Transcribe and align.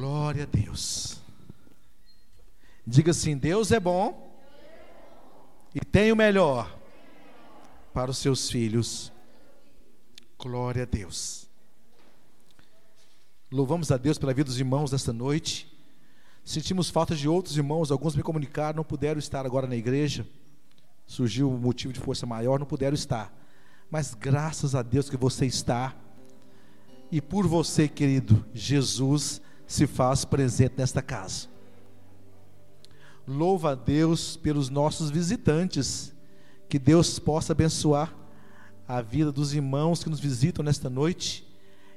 Glória 0.00 0.44
a 0.44 0.46
Deus. 0.46 1.20
Diga 2.86 3.10
assim: 3.10 3.36
Deus 3.36 3.70
é 3.70 3.78
bom 3.78 4.34
e 5.74 5.80
tem 5.80 6.10
o 6.10 6.16
melhor 6.16 6.74
para 7.92 8.10
os 8.10 8.16
seus 8.16 8.50
filhos. 8.50 9.12
Glória 10.38 10.84
a 10.84 10.86
Deus. 10.86 11.46
Louvamos 13.52 13.92
a 13.92 13.98
Deus 13.98 14.16
pela 14.16 14.32
vida 14.32 14.46
dos 14.46 14.58
irmãos 14.58 14.90
nesta 14.90 15.12
noite. 15.12 15.70
Sentimos 16.46 16.88
falta 16.88 17.14
de 17.14 17.28
outros 17.28 17.58
irmãos, 17.58 17.90
alguns 17.90 18.16
me 18.16 18.22
comunicaram, 18.22 18.78
não 18.78 18.84
puderam 18.84 19.18
estar 19.18 19.44
agora 19.44 19.66
na 19.66 19.76
igreja. 19.76 20.26
Surgiu 21.06 21.50
um 21.50 21.58
motivo 21.58 21.92
de 21.92 22.00
força 22.00 22.24
maior, 22.24 22.58
não 22.58 22.66
puderam 22.66 22.94
estar. 22.94 23.30
Mas 23.90 24.14
graças 24.14 24.74
a 24.74 24.80
Deus 24.80 25.10
que 25.10 25.16
você 25.18 25.44
está. 25.44 25.94
E 27.12 27.20
por 27.20 27.46
você, 27.46 27.86
querido, 27.86 28.42
Jesus 28.54 29.42
se 29.70 29.86
faz 29.86 30.24
presente 30.24 30.74
nesta 30.76 31.00
casa. 31.00 31.46
Louva 33.24 33.70
a 33.70 33.74
Deus 33.76 34.36
pelos 34.36 34.68
nossos 34.68 35.10
visitantes. 35.10 36.12
Que 36.68 36.76
Deus 36.76 37.20
possa 37.20 37.52
abençoar 37.52 38.12
a 38.88 39.00
vida 39.00 39.30
dos 39.30 39.54
irmãos 39.54 40.02
que 40.02 40.10
nos 40.10 40.18
visitam 40.18 40.64
nesta 40.64 40.90
noite. 40.90 41.46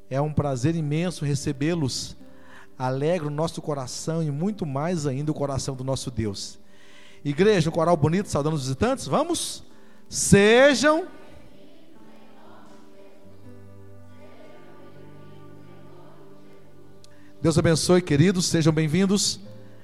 É 0.07 0.21
um 0.21 0.31
prazer 0.31 0.75
imenso 0.75 1.25
recebê-los. 1.25 2.15
Alegra 2.77 3.27
o 3.27 3.31
nosso 3.31 3.59
coração 3.59 4.21
e 4.21 4.29
muito 4.29 4.67
mais 4.67 5.07
ainda 5.07 5.31
o 5.31 5.35
coração 5.35 5.75
do 5.75 5.83
nosso 5.83 6.11
Deus. 6.11 6.59
Igreja, 7.25 7.71
um 7.71 7.73
coral 7.73 7.97
bonito, 7.97 8.29
saudando 8.29 8.53
os 8.53 8.65
visitantes. 8.65 9.07
Vamos? 9.07 9.63
Sejam. 10.07 11.07
Deus 17.43 17.57
abençoe, 17.57 18.01
queridos. 18.01 18.45
Sejam 18.45 18.71
bem-vindos 18.71 19.37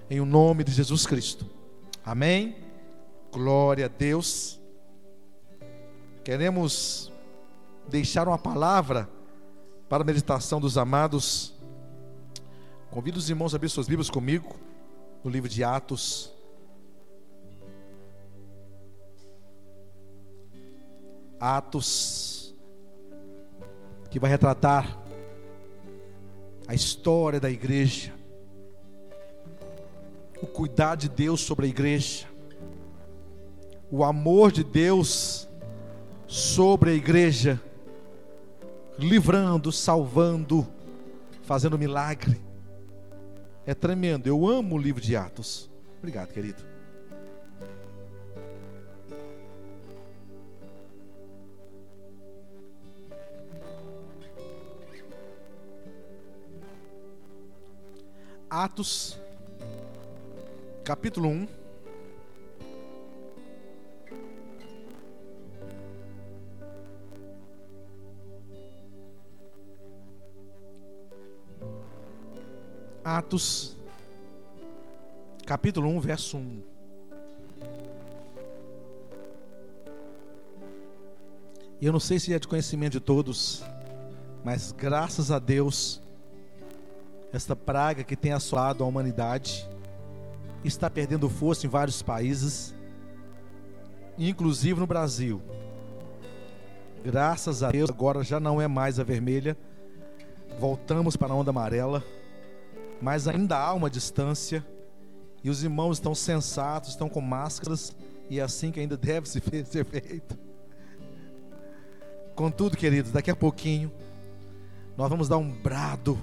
em 0.09 0.21
o 0.21 0.25
nome 0.25 0.63
de 0.63 0.71
Jesus 0.71 1.05
Cristo. 1.05 1.45
Amém. 2.05 2.55
Glória 3.33 3.87
a 3.87 3.89
Deus. 3.89 4.57
Queremos 6.23 7.11
deixar 7.89 8.29
uma 8.29 8.37
palavra 8.37 9.09
para 9.89 10.03
a 10.03 10.05
meditação 10.05 10.61
dos 10.61 10.77
amados. 10.77 11.53
Convido 12.89 13.19
os 13.19 13.29
irmãos 13.29 13.53
a 13.53 13.57
abrir 13.57 13.67
suas 13.67 13.89
Bíblias 13.89 14.09
comigo 14.09 14.55
no 15.21 15.29
livro 15.29 15.49
de 15.49 15.61
Atos. 15.61 16.31
Atos, 21.37 22.55
que 24.09 24.17
vai 24.17 24.29
retratar 24.29 24.98
a 26.69 26.75
história 26.75 27.39
da 27.39 27.49
igreja, 27.49 28.13
o 30.39 30.45
cuidar 30.45 30.93
de 30.93 31.09
Deus 31.09 31.41
sobre 31.41 31.65
a 31.65 31.69
igreja, 31.69 32.27
o 33.89 34.03
amor 34.03 34.51
de 34.51 34.63
Deus 34.63 35.49
sobre 36.27 36.91
a 36.91 36.93
igreja, 36.93 37.59
livrando, 38.99 39.71
salvando, 39.71 40.67
fazendo 41.41 41.75
milagre. 41.75 42.39
É 43.65 43.73
tremendo. 43.73 44.27
Eu 44.27 44.47
amo 44.47 44.75
o 44.75 44.79
livro 44.79 45.01
de 45.01 45.15
Atos. 45.15 45.71
Obrigado, 45.97 46.31
querido. 46.31 46.68
Atos, 58.49 59.15
capítulo 60.83 61.29
1. 61.29 61.47
Atos, 73.03 73.77
capítulo 75.45 75.87
1, 75.89 75.99
verso 75.99 76.37
1. 76.37 76.63
E 81.79 81.85
eu 81.85 81.93
não 81.93 81.99
sei 81.99 82.17
se 82.17 82.33
é 82.33 82.39
de 82.39 82.47
conhecimento 82.47 82.93
de 82.93 82.99
todos, 82.99 83.63
mas 84.43 84.71
graças 84.71 85.29
a 85.29 85.37
Deus, 85.37 86.01
esta 87.31 87.55
praga 87.55 88.03
que 88.03 88.15
tem 88.15 88.31
assolado 88.31 88.83
a 88.83 88.87
humanidade 88.87 89.67
está 90.63 90.89
perdendo 90.89 91.29
força 91.29 91.65
em 91.65 91.69
vários 91.69 92.01
países, 92.01 92.75
inclusive 94.17 94.79
no 94.79 94.87
Brasil. 94.87 95.41
Graças 97.03 97.63
a 97.63 97.71
Deus, 97.71 97.89
agora 97.89 98.23
já 98.23 98.39
não 98.39 98.61
é 98.61 98.67
mais 98.67 98.99
a 98.99 99.03
vermelha, 99.03 99.57
voltamos 100.59 101.15
para 101.15 101.33
a 101.33 101.35
onda 101.35 101.51
amarela 101.51 102.03
mas 103.01 103.27
ainda 103.27 103.57
há 103.57 103.73
uma 103.73 103.89
distância 103.89 104.65
e 105.43 105.49
os 105.49 105.63
irmãos 105.63 105.97
estão 105.97 106.13
sensatos, 106.13 106.89
estão 106.89 107.07
com 107.07 107.21
máscaras 107.21 107.95
e 108.29 108.39
é 108.39 108.43
assim 108.43 108.71
que 108.71 108.79
ainda 108.79 108.97
deve 108.97 109.27
ser 109.29 109.41
feito. 109.41 110.37
Contudo, 112.35 112.77
queridos, 112.77 113.11
daqui 113.11 113.31
a 113.31 113.35
pouquinho 113.35 113.91
nós 114.97 115.09
vamos 115.09 115.29
dar 115.29 115.37
um 115.37 115.49
brado 115.49 116.19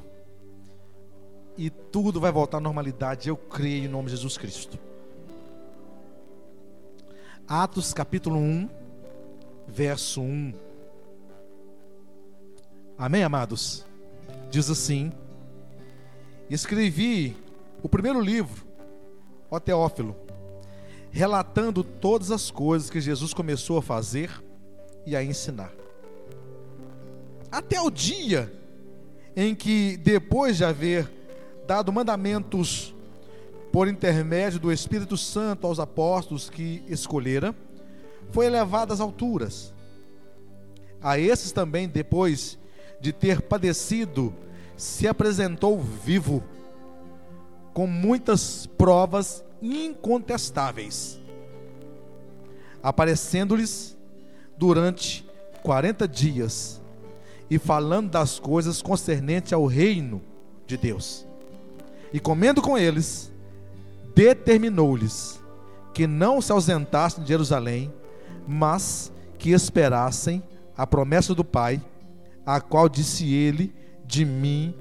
e 1.56 1.70
tudo 1.70 2.20
vai 2.20 2.30
voltar 2.30 2.58
à 2.58 2.60
normalidade. 2.60 3.28
Eu 3.28 3.36
creio 3.36 3.84
em 3.84 3.88
nome 3.88 4.06
de 4.06 4.12
Jesus 4.12 4.36
Cristo. 4.36 4.78
Atos 7.48 7.94
capítulo 7.94 8.36
1, 8.36 8.68
verso 9.68 10.20
1. 10.20 10.52
Amém, 12.98 13.22
amados? 13.22 13.84
Diz 14.50 14.68
assim: 14.68 15.12
escrevi 16.50 17.36
o 17.82 17.88
primeiro 17.88 18.20
livro, 18.20 18.66
ó 19.50 19.60
Teófilo, 19.60 20.16
relatando 21.10 21.84
todas 21.84 22.30
as 22.30 22.50
coisas 22.50 22.90
que 22.90 23.00
Jesus 23.00 23.32
começou 23.32 23.78
a 23.78 23.82
fazer 23.82 24.30
e 25.06 25.14
a 25.14 25.22
ensinar. 25.22 25.72
Até 27.50 27.80
o 27.80 27.90
dia 27.90 28.52
em 29.36 29.54
que, 29.54 29.96
depois 29.98 30.56
de 30.56 30.64
haver 30.64 31.15
dado 31.66 31.92
mandamentos 31.92 32.94
por 33.72 33.88
intermédio 33.88 34.58
do 34.58 34.72
Espírito 34.72 35.16
Santo 35.16 35.66
aos 35.66 35.78
apóstolos 35.78 36.48
que 36.48 36.82
escolhera, 36.88 37.54
foi 38.30 38.46
elevado 38.46 38.92
às 38.92 39.00
alturas. 39.00 39.74
A 41.02 41.18
esses 41.18 41.52
também, 41.52 41.88
depois 41.88 42.58
de 43.00 43.12
ter 43.12 43.42
padecido 43.42 44.34
se 44.76 45.08
apresentou 45.08 45.80
vivo, 45.80 46.42
com 47.72 47.86
muitas 47.86 48.66
provas 48.66 49.44
incontestáveis, 49.60 51.20
aparecendo-lhes 52.82 53.96
durante 54.56 55.26
40 55.62 56.06
dias 56.08 56.80
e 57.50 57.58
falando 57.58 58.10
das 58.10 58.38
coisas 58.38 58.80
concernentes 58.80 59.52
ao 59.52 59.66
reino 59.66 60.22
de 60.66 60.76
Deus. 60.76 61.26
E 62.16 62.18
comendo 62.18 62.62
com 62.62 62.78
eles, 62.78 63.30
determinou-lhes 64.14 65.38
que 65.92 66.06
não 66.06 66.40
se 66.40 66.50
ausentassem 66.50 67.22
de 67.22 67.28
Jerusalém, 67.28 67.92
mas 68.48 69.12
que 69.38 69.50
esperassem 69.50 70.42
a 70.74 70.86
promessa 70.86 71.34
do 71.34 71.44
Pai, 71.44 71.78
a 72.46 72.58
qual 72.58 72.88
disse 72.88 73.30
ele: 73.30 73.70
de 74.06 74.24
mim 74.24 74.74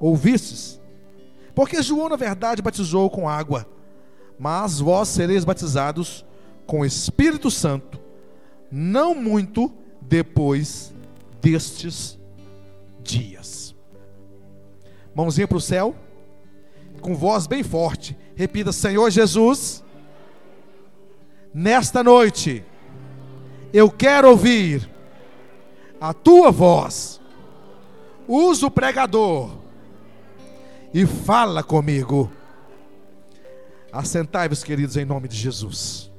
ouvistes. 0.00 0.80
Porque 1.54 1.80
João, 1.80 2.08
na 2.08 2.16
verdade, 2.16 2.60
batizou 2.60 3.08
com 3.08 3.28
água, 3.28 3.64
mas 4.36 4.80
vós 4.80 5.06
sereis 5.06 5.44
batizados 5.44 6.26
com 6.66 6.80
o 6.80 6.84
Espírito 6.84 7.48
Santo, 7.48 8.00
não 8.72 9.14
muito 9.14 9.72
depois 10.00 10.92
destes 11.40 12.18
dias. 13.04 13.72
Mãozinha 15.14 15.46
para 15.46 15.58
o 15.58 15.60
céu, 15.60 15.94
com 17.02 17.14
voz 17.14 17.46
bem 17.46 17.62
forte, 17.62 18.16
repita: 18.34 18.72
Senhor 18.72 19.10
Jesus, 19.10 19.84
nesta 21.52 22.02
noite, 22.02 22.64
eu 23.74 23.90
quero 23.90 24.30
ouvir 24.30 24.88
a 26.00 26.14
tua 26.14 26.50
voz 26.50 27.20
usa 28.26 28.66
o 28.66 28.70
pregador 28.70 29.50
e 30.92 31.06
fala 31.06 31.62
comigo. 31.62 32.30
Assentai-vos, 33.92 34.64
queridos, 34.64 34.96
em 34.96 35.04
nome 35.04 35.28
de 35.28 35.36
Jesus. 35.36 36.10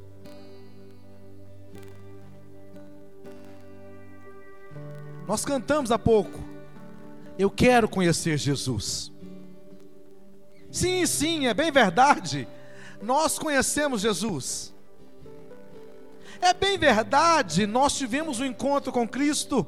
Nós 5.28 5.44
cantamos 5.46 5.92
há 5.92 5.98
pouco. 5.98 6.40
Eu 7.38 7.50
quero 7.50 7.88
conhecer 7.88 8.38
Jesus. 8.38 9.13
Sim, 10.74 11.06
sim, 11.06 11.46
é 11.46 11.54
bem 11.54 11.72
verdade. 11.72 12.48
Nós 13.00 13.38
conhecemos 13.38 14.02
Jesus. 14.02 14.74
É 16.42 16.52
bem 16.52 16.80
verdade, 16.80 17.68
nós 17.68 17.96
tivemos 17.96 18.40
um 18.40 18.46
encontro 18.46 18.92
com 18.92 19.08
Cristo. 19.08 19.66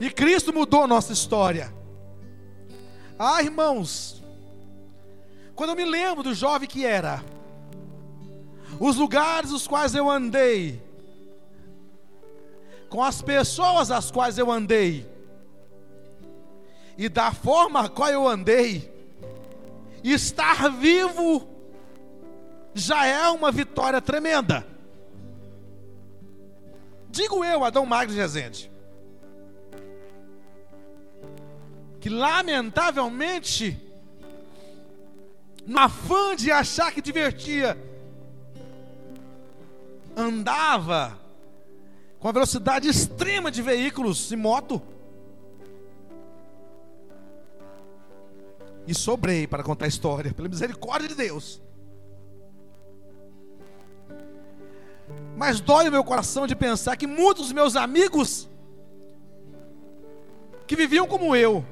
E 0.00 0.10
Cristo 0.10 0.54
mudou 0.54 0.84
a 0.84 0.86
nossa 0.86 1.12
história. 1.12 1.72
Ah, 3.18 3.42
irmãos, 3.42 4.24
quando 5.54 5.70
eu 5.70 5.76
me 5.76 5.84
lembro 5.84 6.22
do 6.22 6.32
jovem 6.32 6.66
que 6.66 6.86
era, 6.86 7.22
os 8.80 8.96
lugares 8.96 9.52
os 9.52 9.68
quais 9.68 9.94
eu 9.94 10.08
andei, 10.08 10.82
com 12.88 13.04
as 13.04 13.20
pessoas 13.20 13.90
as 13.90 14.10
quais 14.10 14.38
eu 14.38 14.50
andei, 14.50 15.06
e 16.96 17.06
da 17.06 17.32
forma 17.32 17.80
a 17.84 17.88
qual 17.88 18.08
eu 18.08 18.26
andei, 18.26 18.89
estar 20.04 20.70
vivo 20.70 21.48
já 22.74 23.06
é 23.06 23.28
uma 23.28 23.52
vitória 23.52 24.00
tremenda. 24.00 24.66
Digo 27.10 27.44
eu, 27.44 27.64
Adão 27.64 27.84
Magno 27.84 28.14
de 28.14 28.20
Rezende, 28.20 28.70
que 32.00 32.08
lamentavelmente, 32.08 33.76
no 35.66 35.78
afã 35.78 36.36
de 36.36 36.50
achar 36.52 36.92
que 36.92 37.02
divertia, 37.02 37.76
andava 40.16 41.18
com 42.18 42.28
a 42.28 42.32
velocidade 42.32 42.88
extrema 42.88 43.50
de 43.50 43.62
veículos 43.62 44.30
e 44.30 44.36
moto. 44.36 44.80
E 48.90 48.94
sobrei 48.94 49.46
para 49.46 49.62
contar 49.62 49.84
a 49.84 49.88
história, 49.88 50.34
pela 50.34 50.48
misericórdia 50.48 51.08
de 51.08 51.14
Deus. 51.14 51.62
Mas 55.36 55.60
dói 55.60 55.88
o 55.88 55.92
meu 55.92 56.02
coração 56.02 56.44
de 56.44 56.56
pensar 56.56 56.96
que 56.96 57.06
muitos 57.06 57.44
dos 57.44 57.52
meus 57.52 57.76
amigos 57.76 58.50
que 60.66 60.74
viviam 60.74 61.06
como 61.06 61.36
eu, 61.36 61.64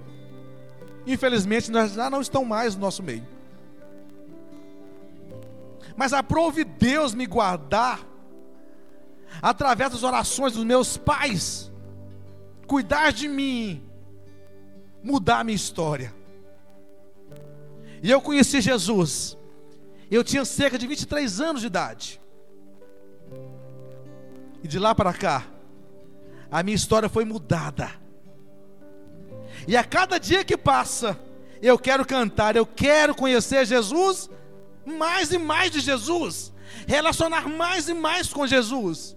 infelizmente 1.05 1.73
já 1.89 2.09
não 2.09 2.21
estão 2.21 2.45
mais 2.45 2.77
no 2.77 2.83
nosso 2.83 3.03
meio. 3.03 3.27
Mas 5.97 6.13
aprove 6.13 6.63
Deus 6.63 7.15
me 7.15 7.27
guardar 7.27 8.01
através 9.43 9.91
das 9.91 10.05
orações 10.05 10.53
dos 10.53 10.63
meus 10.63 10.97
pais, 10.97 11.69
cuidar 12.69 13.11
de 13.11 13.27
mim, 13.27 13.83
mudar 15.03 15.41
a 15.41 15.45
minha 15.45 15.57
história. 15.57 16.17
E 18.03 18.11
eu 18.11 18.21
conheci 18.21 18.61
Jesus. 18.61 19.37
Eu 20.11 20.25
tinha 20.25 20.45
cerca 20.45 20.79
de 20.79 20.87
23 20.87 21.41
anos 21.41 21.61
de 21.61 21.67
idade. 21.67 22.21
E 24.63 24.69
de 24.69 24.79
lá 24.79 24.95
para 24.95 25.13
cá, 25.13 25.47
a 26.51 26.63
minha 26.63 26.75
história 26.75 27.09
foi 27.09 27.25
mudada. 27.25 27.91
E 29.67 29.77
a 29.77 29.85
cada 29.85 30.19
dia 30.19 30.45
que 30.45 30.57
passa, 30.57 31.19
eu 31.61 31.79
quero 31.79 32.05
cantar, 32.05 32.57
eu 32.57 32.67
quero 32.67 33.15
conhecer 33.15 33.67
Jesus, 33.67 34.31
mais 34.85 35.33
e 35.33 35.39
mais 35.39 35.71
de 35.71 35.81
Jesus, 35.81 36.53
relacionar 36.87 37.49
mais 37.49 37.89
e 37.89 37.95
mais 37.95 38.33
com 38.33 38.47
Jesus. 38.47 39.17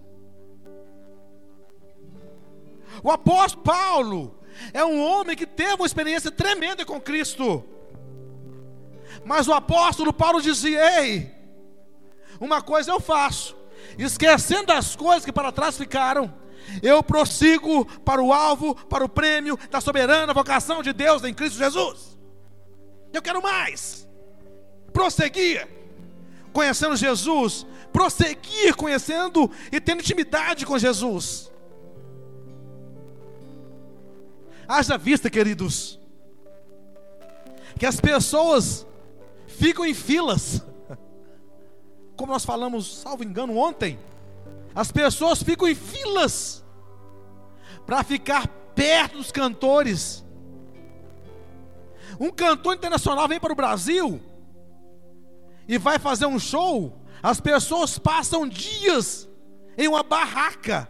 O 3.02 3.10
apóstolo 3.10 3.64
Paulo 3.64 4.38
é 4.72 4.84
um 4.84 5.00
homem 5.02 5.36
que 5.36 5.46
teve 5.46 5.74
uma 5.74 5.86
experiência 5.86 6.30
tremenda 6.30 6.84
com 6.84 7.00
Cristo. 7.00 7.64
Mas 9.24 9.48
o 9.48 9.52
apóstolo 9.52 10.12
Paulo 10.12 10.40
dizia: 10.40 11.00
Ei, 11.00 11.30
uma 12.40 12.60
coisa 12.60 12.90
eu 12.90 13.00
faço, 13.00 13.56
esquecendo 13.98 14.66
das 14.66 14.96
coisas 14.96 15.24
que 15.24 15.32
para 15.32 15.52
trás 15.52 15.76
ficaram, 15.76 16.32
eu 16.82 17.02
prossigo 17.02 17.84
para 18.00 18.22
o 18.22 18.32
alvo, 18.32 18.74
para 18.74 19.04
o 19.04 19.08
prêmio 19.08 19.58
da 19.70 19.80
soberana 19.80 20.32
vocação 20.32 20.82
de 20.82 20.92
Deus 20.92 21.24
em 21.24 21.34
Cristo 21.34 21.58
Jesus. 21.58 22.18
Eu 23.12 23.20
quero 23.20 23.42
mais, 23.42 24.08
prosseguir 24.92 25.68
conhecendo 26.52 26.96
Jesus, 26.96 27.66
prosseguir 27.92 28.74
conhecendo 28.76 29.50
e 29.70 29.80
tendo 29.80 30.00
intimidade 30.00 30.66
com 30.66 30.78
Jesus. 30.78 31.50
Haja 34.68 34.96
vista, 34.96 35.28
queridos, 35.28 35.98
que 37.78 37.86
as 37.86 38.00
pessoas 38.00 38.86
ficam 39.52 39.84
em 39.84 39.94
filas 39.94 40.62
como 42.22 42.32
nós 42.32 42.44
falamos, 42.44 42.98
salvo 42.98 43.24
engano, 43.24 43.56
ontem, 43.56 43.98
as 44.74 44.92
pessoas 44.92 45.42
ficam 45.42 45.66
em 45.66 45.74
filas 45.74 46.64
para 47.84 48.04
ficar 48.04 48.46
perto 48.76 49.16
dos 49.16 49.32
cantores. 49.32 50.24
Um 52.20 52.30
cantor 52.30 52.74
internacional 52.74 53.26
vem 53.26 53.40
para 53.40 53.52
o 53.52 53.56
Brasil 53.56 54.20
e 55.66 55.78
vai 55.78 55.98
fazer 55.98 56.26
um 56.26 56.38
show, 56.38 56.96
as 57.22 57.40
pessoas 57.40 57.98
passam 57.98 58.48
dias 58.48 59.28
em 59.76 59.88
uma 59.88 60.04
barraca 60.04 60.88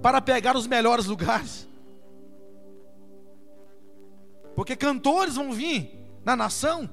para 0.00 0.20
pegar 0.20 0.56
os 0.56 0.68
melhores 0.68 1.06
lugares. 1.06 1.66
Porque 4.54 4.76
cantores 4.76 5.34
vão 5.34 5.52
vir 5.52 6.06
na 6.24 6.36
nação 6.36 6.88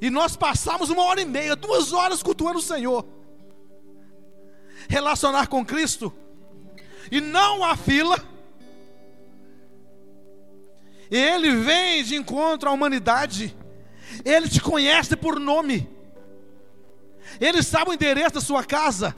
E 0.00 0.08
nós 0.08 0.34
passamos 0.34 0.88
uma 0.88 1.04
hora 1.04 1.20
e 1.20 1.26
meia, 1.26 1.54
duas 1.54 1.92
horas 1.92 2.22
cultuando 2.22 2.58
o 2.58 2.62
Senhor. 2.62 3.06
Relacionar 4.88 5.46
com 5.48 5.64
Cristo. 5.64 6.12
E 7.10 7.20
não 7.20 7.62
a 7.62 7.76
fila. 7.76 8.18
Ele 11.10 11.54
vem 11.56 12.02
de 12.02 12.16
encontro 12.16 12.68
à 12.68 12.72
humanidade. 12.72 13.54
Ele 14.24 14.48
te 14.48 14.60
conhece 14.60 15.14
por 15.16 15.38
nome. 15.38 15.88
Ele 17.38 17.62
sabe 17.62 17.90
o 17.90 17.94
endereço 17.94 18.34
da 18.34 18.40
sua 18.40 18.64
casa. 18.64 19.14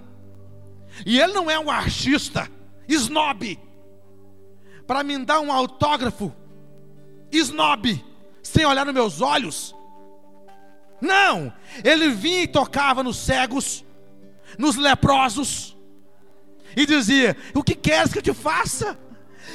E 1.06 1.20
ele 1.20 1.32
não 1.32 1.50
é 1.50 1.58
um 1.58 1.70
artista, 1.70 2.50
snob, 2.86 3.58
para 4.86 5.02
me 5.02 5.16
dar 5.24 5.40
um 5.40 5.50
autógrafo, 5.50 6.34
snob, 7.30 8.04
sem 8.42 8.66
olhar 8.66 8.84
nos 8.84 8.92
meus 8.92 9.20
olhos 9.22 9.74
não, 11.02 11.52
ele 11.82 12.10
vinha 12.10 12.44
e 12.44 12.46
tocava 12.46 13.02
nos 13.02 13.16
cegos, 13.16 13.84
nos 14.56 14.76
leprosos, 14.76 15.76
e 16.76 16.86
dizia: 16.86 17.36
O 17.56 17.64
que 17.64 17.74
queres 17.74 18.12
que 18.12 18.20
eu 18.20 18.22
te 18.22 18.32
faça? 18.32 18.96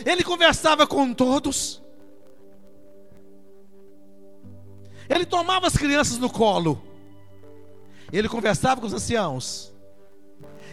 Ele 0.06 0.26
conversava 0.26 0.86
com 0.86 1.14
todos, 1.14 1.82
ele 5.08 5.26
tomava 5.26 5.68
as 5.68 5.78
crianças 5.78 6.18
no 6.18 6.30
colo, 6.30 6.84
ele 8.12 8.28
conversava 8.28 8.82
com 8.82 8.88
os 8.88 8.94
anciãos, 8.94 9.74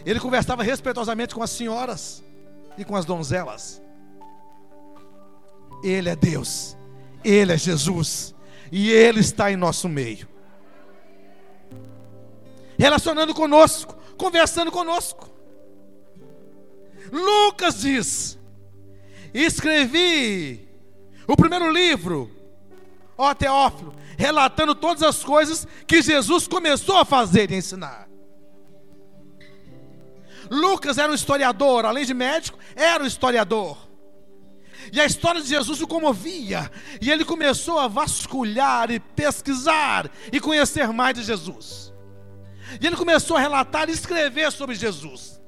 ele 0.05 0.19
conversava 0.19 0.61
respeitosamente 0.61 1.33
com 1.33 1.41
as 1.41 1.51
senhoras 1.51 2.21
e 2.77 2.83
com 2.83 2.97
as 2.97 3.05
donzelas. 3.05 3.81
Ele 5.81 6.09
é 6.09 6.15
Deus, 6.17 6.75
Ele 7.23 7.53
é 7.53 7.57
Jesus, 7.57 8.35
e 8.71 8.91
Ele 8.91 9.21
está 9.21 9.49
em 9.51 9.55
nosso 9.55 9.87
meio 9.87 10.34
relacionando 12.77 13.33
conosco, 13.33 13.95
conversando 14.17 14.71
conosco. 14.71 15.29
Lucas 17.11 17.81
diz: 17.81 18.37
Escrevi 19.33 20.67
o 21.27 21.35
primeiro 21.35 21.69
livro, 21.69 22.31
ó 23.17 23.33
Teófilo, 23.33 23.93
relatando 24.17 24.75
todas 24.75 25.03
as 25.03 25.23
coisas 25.23 25.67
que 25.87 26.01
Jesus 26.01 26.47
começou 26.47 26.97
a 26.97 27.05
fazer 27.05 27.51
e 27.51 27.55
ensinar. 27.55 28.07
Lucas 30.49 30.97
era 30.97 31.11
um 31.11 31.15
historiador, 31.15 31.85
além 31.85 32.05
de 32.05 32.13
médico, 32.13 32.59
era 32.75 33.03
um 33.03 33.07
historiador. 33.07 33.77
E 34.91 35.01
a 35.01 35.05
história 35.05 35.41
de 35.41 35.47
Jesus 35.47 35.81
o 35.81 35.87
comovia, 35.87 36.71
e 37.01 37.09
ele 37.09 37.25
começou 37.25 37.79
a 37.79 37.87
vasculhar 37.87 38.91
e 38.91 38.99
pesquisar 38.99 40.09
e 40.31 40.39
conhecer 40.39 40.87
mais 40.89 41.15
de 41.15 41.23
Jesus. 41.23 41.91
E 42.79 42.85
ele 42.85 42.95
começou 42.95 43.37
a 43.37 43.39
relatar 43.39 43.89
e 43.89 43.93
escrever 43.93 44.51
sobre 44.51 44.75
Jesus. 44.75 45.41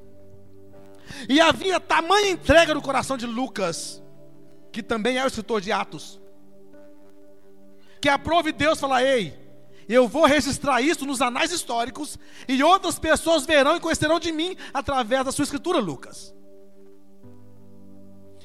E 1.27 1.39
havia 1.39 1.79
tamanha 1.79 2.31
entrega 2.31 2.73
no 2.73 2.81
coração 2.81 3.17
de 3.17 3.25
Lucas, 3.25 4.01
que 4.71 4.83
também 4.83 5.17
é 5.17 5.23
o 5.23 5.27
escritor 5.27 5.61
de 5.61 5.71
Atos, 5.71 6.19
que 8.01 8.09
aprove 8.09 8.51
Deus 8.51 8.79
falar: 8.79 9.03
Ei, 9.03 9.37
eu 9.87 10.07
vou 10.07 10.25
registrar 10.25 10.81
isso 10.81 11.05
nos 11.05 11.21
anais 11.21 11.51
históricos, 11.51 12.19
e 12.47 12.61
outras 12.61 12.99
pessoas 12.99 13.45
verão 13.45 13.77
e 13.77 13.79
conhecerão 13.79 14.19
de 14.19 14.31
mim 14.31 14.55
através 14.73 15.25
da 15.25 15.31
sua 15.31 15.43
escritura, 15.43 15.79
Lucas. 15.79 16.35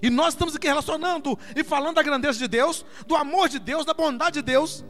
E 0.01 0.11
nós 0.11 0.35
estamos 0.35 0.57
aqui 0.57 0.67
relacionando 0.67 1.39
e 1.55 1.63
falando 1.63 1.95
da 1.97 2.03
grandeza 2.03 2.39
de 2.39 2.49
Deus, 2.49 2.85
do 3.07 3.15
amor 3.15 3.49
de 3.49 3.61
Deus, 3.61 3.85
da 3.85 3.95
bondade 3.95 4.35
de 4.35 4.43
Deus. 4.43 4.85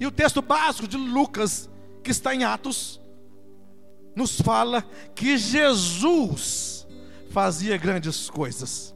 E 0.00 0.06
o 0.06 0.10
texto 0.10 0.42
básico 0.42 0.88
de 0.88 0.96
Lucas, 0.96 1.70
que 2.02 2.10
está 2.10 2.34
em 2.34 2.42
Atos, 2.42 3.00
nos 4.16 4.40
fala 4.40 4.82
que 5.14 5.36
Jesus 5.36 6.86
fazia 7.30 7.76
grandes 7.76 8.30
coisas. 8.30 8.94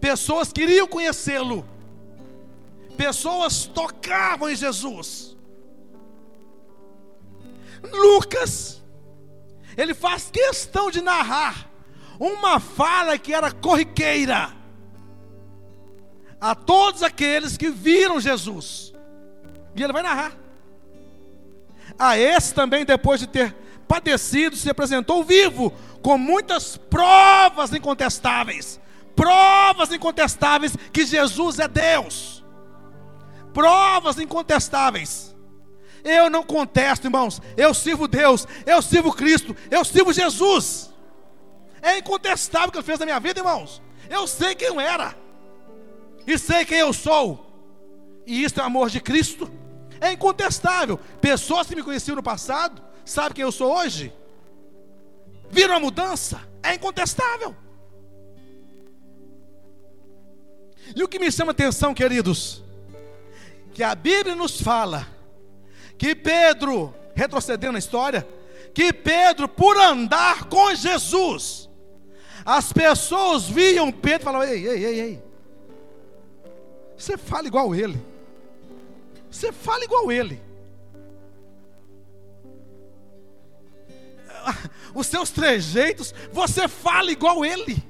Pessoas 0.00 0.52
queriam 0.52 0.88
conhecê-lo. 0.88 1.64
Pessoas 2.96 3.64
tocavam 3.66 4.50
em 4.50 4.56
Jesus. 4.56 5.36
Lucas, 7.92 8.82
ele 9.76 9.94
faz 9.94 10.28
questão 10.32 10.90
de 10.90 11.00
narrar 11.00 11.70
uma 12.18 12.58
fala 12.58 13.16
que 13.16 13.32
era 13.32 13.52
corriqueira 13.52 14.52
a 16.40 16.56
todos 16.56 17.04
aqueles 17.04 17.56
que 17.56 17.70
viram 17.70 18.20
Jesus. 18.20 18.92
E 19.76 19.82
ele 19.82 19.92
vai 19.92 20.02
narrar. 20.02 20.36
A 21.96 22.18
esse 22.18 22.52
também, 22.52 22.84
depois 22.84 23.20
de 23.20 23.28
ter 23.28 23.54
padecido, 23.88 24.54
se 24.54 24.68
apresentou 24.68 25.24
vivo, 25.24 25.72
com 26.02 26.18
muitas 26.18 26.76
provas 26.76 27.72
incontestáveis. 27.72 28.78
Provas 29.16 29.90
incontestáveis 29.92 30.76
que 30.92 31.04
Jesus 31.04 31.58
é 31.58 31.66
Deus. 31.66 32.44
Provas 33.52 34.18
incontestáveis. 34.18 35.34
Eu 36.04 36.30
não 36.30 36.44
contesto, 36.44 37.06
irmãos. 37.06 37.42
Eu 37.56 37.74
sirvo 37.74 38.06
Deus, 38.06 38.46
eu 38.64 38.80
sirvo 38.80 39.12
Cristo, 39.12 39.56
eu 39.70 39.84
sirvo 39.84 40.12
Jesus. 40.12 40.94
É 41.82 41.98
incontestável 41.98 42.68
o 42.68 42.72
que 42.72 42.78
ele 42.78 42.86
fez 42.86 42.98
na 42.98 43.06
minha 43.06 43.18
vida, 43.18 43.40
irmãos. 43.40 43.82
Eu 44.08 44.26
sei 44.26 44.54
quem 44.54 44.68
eu 44.68 44.80
era, 44.80 45.14
e 46.26 46.38
sei 46.38 46.64
quem 46.64 46.78
eu 46.78 46.92
sou, 46.92 47.48
e 48.26 48.44
isso 48.44 48.60
é 48.60 48.62
o 48.62 48.66
amor 48.66 48.90
de 48.90 49.00
Cristo. 49.00 49.50
É 50.00 50.12
incontestável. 50.12 50.98
Pessoas 51.20 51.66
que 51.66 51.74
me 51.74 51.82
conheciam 51.82 52.14
no 52.14 52.22
passado, 52.22 52.80
sabem 53.10 53.34
quem 53.34 53.42
eu 53.42 53.52
sou 53.52 53.76
hoje? 53.76 54.12
Viram 55.50 55.76
a 55.76 55.80
mudança? 55.80 56.40
É 56.62 56.74
incontestável. 56.74 57.54
E 60.94 61.02
o 61.02 61.08
que 61.08 61.18
me 61.18 61.30
chama 61.30 61.52
atenção, 61.52 61.94
queridos, 61.94 62.62
que 63.72 63.82
a 63.82 63.94
Bíblia 63.94 64.34
nos 64.34 64.60
fala 64.60 65.06
que 65.96 66.14
Pedro, 66.14 66.94
retrocedendo 67.14 67.72
na 67.72 67.78
história, 67.78 68.26
que 68.74 68.92
Pedro, 68.92 69.48
por 69.48 69.76
andar 69.76 70.44
com 70.44 70.74
Jesus, 70.74 71.68
as 72.44 72.72
pessoas 72.72 73.44
viam 73.44 73.90
Pedro 73.90 74.22
e 74.22 74.24
falavam: 74.24 74.48
Ei, 74.48 74.66
ei, 74.66 74.84
ei, 74.84 75.00
ei, 75.00 75.22
você 76.96 77.16
fala 77.18 77.46
igual 77.46 77.74
ele, 77.74 78.00
você 79.30 79.52
fala 79.52 79.84
igual 79.84 80.10
ele. 80.10 80.47
Os 84.94 85.06
seus 85.06 85.30
trejeitos, 85.30 86.14
você 86.32 86.68
fala 86.68 87.10
igual 87.10 87.44
ele. 87.44 87.82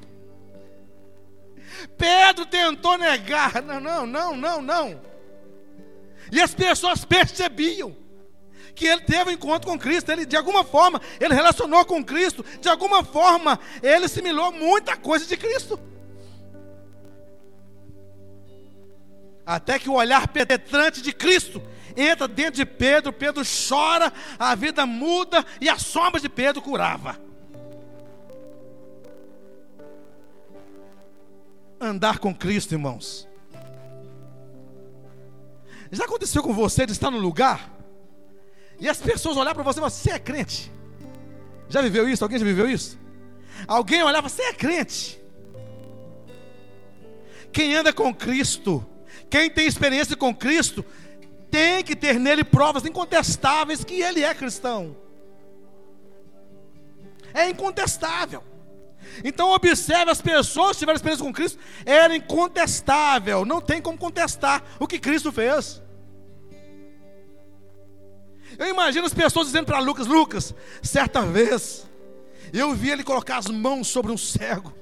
Pedro 1.97 2.47
tentou 2.47 2.99
negar, 2.99 3.63
não, 3.63 3.81
não, 3.81 4.07
não, 4.07 4.37
não, 4.37 4.63
não. 4.63 5.01
E 6.31 6.41
as 6.41 6.55
pessoas 6.55 7.05
percebiam 7.05 7.97
que 8.75 8.87
ele 8.87 9.01
teve 9.01 9.31
um 9.31 9.35
encontro 9.35 9.69
com 9.69 9.79
Cristo, 9.79 10.11
ele 10.11 10.25
de 10.25 10.37
alguma 10.37 10.63
forma, 10.63 11.01
ele 11.19 11.35
relacionou 11.35 11.85
com 11.85 12.05
Cristo, 12.05 12.45
de 12.61 12.69
alguma 12.69 13.03
forma, 13.03 13.59
ele 13.83 14.05
assimilou 14.05 14.53
muita 14.53 14.97
coisa 14.97 15.27
de 15.27 15.37
Cristo. 15.37 15.79
Até 19.45 19.79
que 19.79 19.89
o 19.89 19.95
olhar 19.95 20.29
penetrante 20.29 21.03
de 21.03 21.13
Cristo 21.13 21.61
entra 21.99 22.29
dentro 22.29 22.55
de 22.55 22.65
Pedro, 22.65 23.13
Pedro 23.13 23.43
chora, 23.45 24.13
a 24.39 24.55
vida 24.55 24.87
muda 24.87 25.45
e 25.61 25.69
a 25.69 25.77
sombra 25.77 26.21
de 26.21 26.29
Pedro 26.29 26.63
curava. 26.63 27.21
Andar 31.81 32.19
com 32.19 32.35
Cristo, 32.35 32.73
irmãos. 32.75 33.27
Já 35.91 36.05
aconteceu 36.05 36.43
com 36.43 36.53
você 36.53 36.87
de 36.87 36.93
estar 36.93 37.11
no 37.11 37.19
lugar 37.19 37.71
e 38.79 38.89
as 38.89 38.99
pessoas 38.99 39.37
olhar 39.37 39.55
para 39.55 39.65
você 39.65 39.81
e 39.81 39.83
Você 39.83 40.11
é 40.11 40.19
crente? 40.19 40.71
Já 41.69 41.83
viveu 41.83 42.09
isso? 42.09 42.25
Alguém 42.25 42.39
já 42.39 42.45
viveu 42.45 42.69
isso? 42.69 42.99
Alguém 43.67 44.03
olhava: 44.03 44.29
Você 44.29 44.43
é 44.43 44.53
crente? 44.53 45.21
Quem 47.53 47.75
anda 47.75 47.93
com 47.93 48.15
Cristo, 48.15 48.87
quem 49.31 49.51
tem 49.51 49.67
experiência 49.67 50.17
com 50.17 50.35
Cristo, 50.35 50.85
tem 51.51 51.83
que 51.83 51.97
ter 51.97 52.19
nele 52.19 52.45
provas 52.45 52.85
incontestáveis 52.85 53.85
que 53.85 54.01
ele 54.01 54.23
é 54.23 54.35
cristão. 54.35 54.97
É 57.33 57.49
incontestável. 57.49 58.43
Então 59.25 59.53
observe 59.53 60.11
as 60.11 60.21
pessoas 60.21 60.73
que 60.73 60.81
tiveram 60.81 60.97
experiência 60.97 61.25
com 61.25 61.33
Cristo, 61.33 61.59
era 61.85 62.15
incontestável, 62.15 63.45
não 63.45 63.61
tem 63.61 63.81
como 63.81 63.99
contestar 63.99 64.63
o 64.79 64.87
que 64.87 64.99
Cristo 64.99 65.33
fez. 65.33 65.83
Eu 68.59 68.69
imagino 68.69 69.07
as 69.07 69.15
pessoas 69.15 69.47
dizendo 69.47 69.67
para 69.67 69.79
Lucas: 69.79 70.07
Lucas, 70.07 70.55
certa 70.83 71.23
vez, 71.23 71.89
eu 72.53 72.75
vi 72.75 72.91
ele 72.91 73.05
colocar 73.05 73.39
as 73.39 73.47
mãos 73.47 73.89
sobre 73.89 74.13
um 74.13 74.19
cego. 74.19 74.73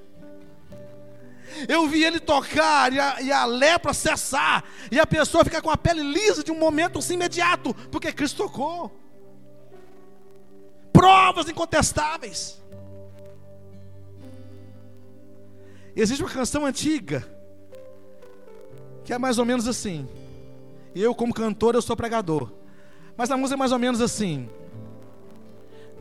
Eu 1.69 1.87
vi 1.89 2.05
ele 2.05 2.21
tocar 2.21 2.93
e 2.93 2.99
a, 2.99 3.21
e 3.21 3.33
a, 3.33 3.45
lepra 3.45 3.93
cessar, 3.95 4.65
e 4.91 4.99
a 4.99 5.07
pessoa 5.07 5.45
ficar 5.45 5.63
com 5.63 5.71
a 5.71 5.77
pele 5.77 6.03
lisa 6.03 6.43
de 6.43 6.53
um 6.53 6.59
momento 6.59 6.99
assim 6.99 7.15
imediato, 7.15 7.75
porque 7.91 8.13
Cristo 8.13 8.45
tocou. 8.45 9.01
Provas 10.93 11.49
incontestáveis. 11.49 12.61
Existe 15.95 16.23
uma 16.23 16.31
canção 16.31 16.67
antiga 16.67 17.27
que 19.07 19.13
é 19.13 19.19
mais 19.19 19.39
ou 19.39 19.45
menos 19.45 19.69
assim. 19.69 20.07
Eu, 20.95 21.15
como 21.15 21.33
cantor, 21.33 21.75
eu 21.75 21.83
sou 21.83 21.97
pregador. 21.97 22.51
Mas 23.17 23.31
a 23.31 23.37
música 23.37 23.55
é 23.55 23.59
mais 23.59 23.71
ou 23.71 23.79
menos 23.79 24.01
assim. 24.01 24.49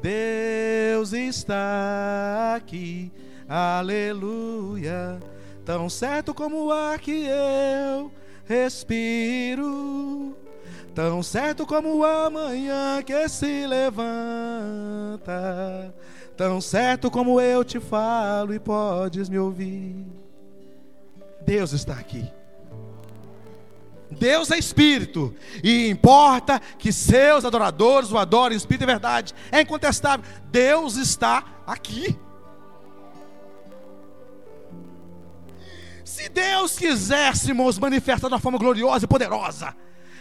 Deus 0.02 1.14
está 1.14 2.56
aqui, 2.56 3.12
aleluia. 3.48 5.20
Tão 5.66 5.90
certo 5.90 6.34
como 6.34 6.66
o 6.66 6.72
ar 6.72 7.00
que 7.00 7.26
eu 7.26 8.12
respiro. 8.46 10.38
Tão 10.94 11.24
certo 11.24 11.66
como 11.66 11.96
o 11.98 12.06
amanhã 12.06 13.02
que 13.04 13.28
se 13.28 13.66
levanta. 13.66 14.06
Tão 16.38 16.62
certo 16.62 17.10
como 17.10 17.42
eu 17.42 17.64
te 17.64 17.80
falo 17.80 18.54
e 18.54 18.60
podes 18.60 19.28
me 19.28 19.40
ouvir. 19.40 20.06
Deus 21.42 21.74
está 21.74 21.94
aqui. 21.94 22.32
Deus 24.12 24.52
é 24.52 24.58
espírito, 24.58 25.36
e 25.64 25.90
importa 25.90 26.62
que 26.78 26.94
seus 26.94 27.44
adoradores 27.44 28.12
o 28.12 28.18
adorem 28.18 28.56
em 28.56 28.58
espírito 28.58 28.84
e 28.84 28.86
verdade. 28.86 29.34
É 29.52 29.62
incontestável. 29.62 30.24
Deus 30.52 30.96
está 30.96 31.44
aqui. 31.66 32.16
Se 36.16 36.30
Deus 36.30 36.78
quiséssemos 36.78 37.78
manifestar 37.78 38.30
de 38.30 38.34
uma 38.34 38.40
forma 38.40 38.58
gloriosa 38.58 39.04
e 39.04 39.08
poderosa, 39.08 39.76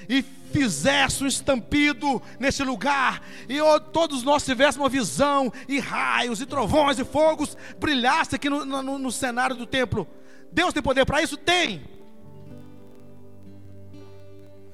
e 0.09 0.23
fizesse 0.23 1.23
um 1.23 1.27
estampido 1.29 2.21
nesse 2.37 2.65
lugar, 2.65 3.23
e 3.49 3.59
todos 3.93 4.25
nós 4.25 4.45
tivéssemos 4.45 4.85
uma 4.85 4.89
visão, 4.89 5.53
e 5.69 5.79
raios, 5.79 6.41
e 6.41 6.47
trovões, 6.47 6.99
e 6.99 7.05
fogos 7.05 7.57
brilhasse 7.79 8.35
aqui 8.35 8.51
no, 8.51 8.65
no, 8.65 8.99
no 8.99 9.13
cenário 9.13 9.55
do 9.55 9.67
templo, 9.67 10.05
Deus 10.51 10.75
tem 10.75 10.83
poder 10.83 11.07
para 11.07 11.23
isso? 11.23 11.37
Tem. 11.37 11.85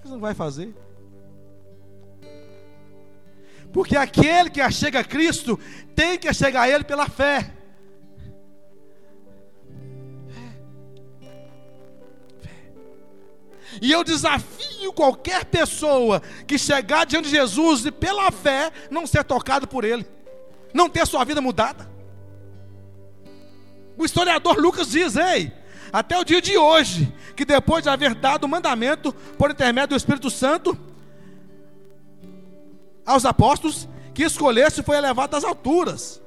Mas 0.02 0.10
não 0.10 0.20
vai 0.20 0.32
fazer. 0.32 0.74
Porque 3.74 3.94
aquele 3.94 4.48
que 4.48 4.62
achega 4.62 5.00
a 5.00 5.04
Cristo 5.04 5.60
tem 5.94 6.18
que 6.18 6.32
chegar 6.32 6.62
a 6.62 6.68
Ele 6.70 6.82
pela 6.82 7.10
fé. 7.10 7.59
E 13.80 13.90
eu 13.90 14.04
desafio 14.04 14.92
qualquer 14.92 15.44
pessoa 15.46 16.20
que 16.46 16.58
chegar 16.58 17.06
diante 17.06 17.24
de 17.24 17.30
Jesus 17.30 17.86
e 17.86 17.90
pela 17.90 18.30
fé 18.30 18.70
não 18.90 19.06
ser 19.06 19.24
tocado 19.24 19.66
por 19.66 19.84
Ele, 19.84 20.06
não 20.74 20.88
ter 20.88 21.06
sua 21.06 21.24
vida 21.24 21.40
mudada. 21.40 21.88
O 23.96 24.04
historiador 24.04 24.58
Lucas 24.58 24.90
diz: 24.90 25.16
Ei, 25.16 25.52
até 25.92 26.18
o 26.18 26.24
dia 26.24 26.42
de 26.42 26.56
hoje, 26.56 27.12
que 27.34 27.44
depois 27.44 27.82
de 27.82 27.88
haver 27.88 28.14
dado 28.14 28.44
o 28.44 28.48
mandamento 28.48 29.12
por 29.38 29.50
intermédio 29.50 29.90
do 29.90 29.96
Espírito 29.96 30.30
Santo 30.30 30.78
aos 33.04 33.24
apóstolos, 33.24 33.88
que 34.14 34.22
escolhesse 34.22 34.82
foi 34.82 34.96
elevado 34.96 35.36
às 35.36 35.44
alturas. 35.44 36.20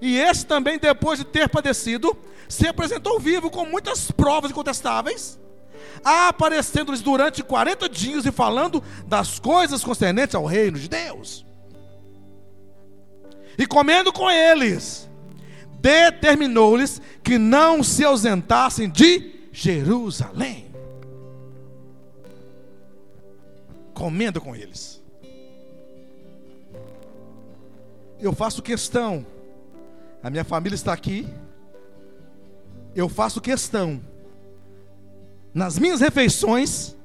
E 0.00 0.16
esse 0.16 0.46
também, 0.46 0.78
depois 0.78 1.18
de 1.18 1.24
ter 1.24 1.48
padecido, 1.48 2.16
se 2.48 2.66
apresentou 2.66 3.18
vivo 3.18 3.50
com 3.50 3.66
muitas 3.66 4.10
provas 4.10 4.50
incontestáveis, 4.50 5.38
aparecendo-lhes 6.04 7.00
durante 7.00 7.42
40 7.42 7.88
dias 7.88 8.26
e 8.26 8.32
falando 8.32 8.82
das 9.06 9.38
coisas 9.38 9.82
concernentes 9.82 10.34
ao 10.34 10.44
reino 10.44 10.78
de 10.78 10.88
Deus. 10.88 11.44
E 13.58 13.66
comendo 13.66 14.12
com 14.12 14.30
eles, 14.30 15.08
determinou-lhes 15.80 17.00
que 17.22 17.38
não 17.38 17.82
se 17.82 18.04
ausentassem 18.04 18.88
de 18.88 19.48
Jerusalém. 19.52 20.66
Comendo 23.92 24.40
com 24.40 24.54
eles. 24.54 25.02
Eu 28.20 28.32
faço 28.32 28.62
questão, 28.62 29.26
a 30.22 30.30
minha 30.30 30.44
família 30.44 30.74
está 30.74 30.92
aqui, 30.92 31.26
eu 32.94 33.08
faço 33.08 33.40
questão, 33.40 34.00
nas 35.58 35.76
minhas 35.76 36.00
refeições, 36.00 36.96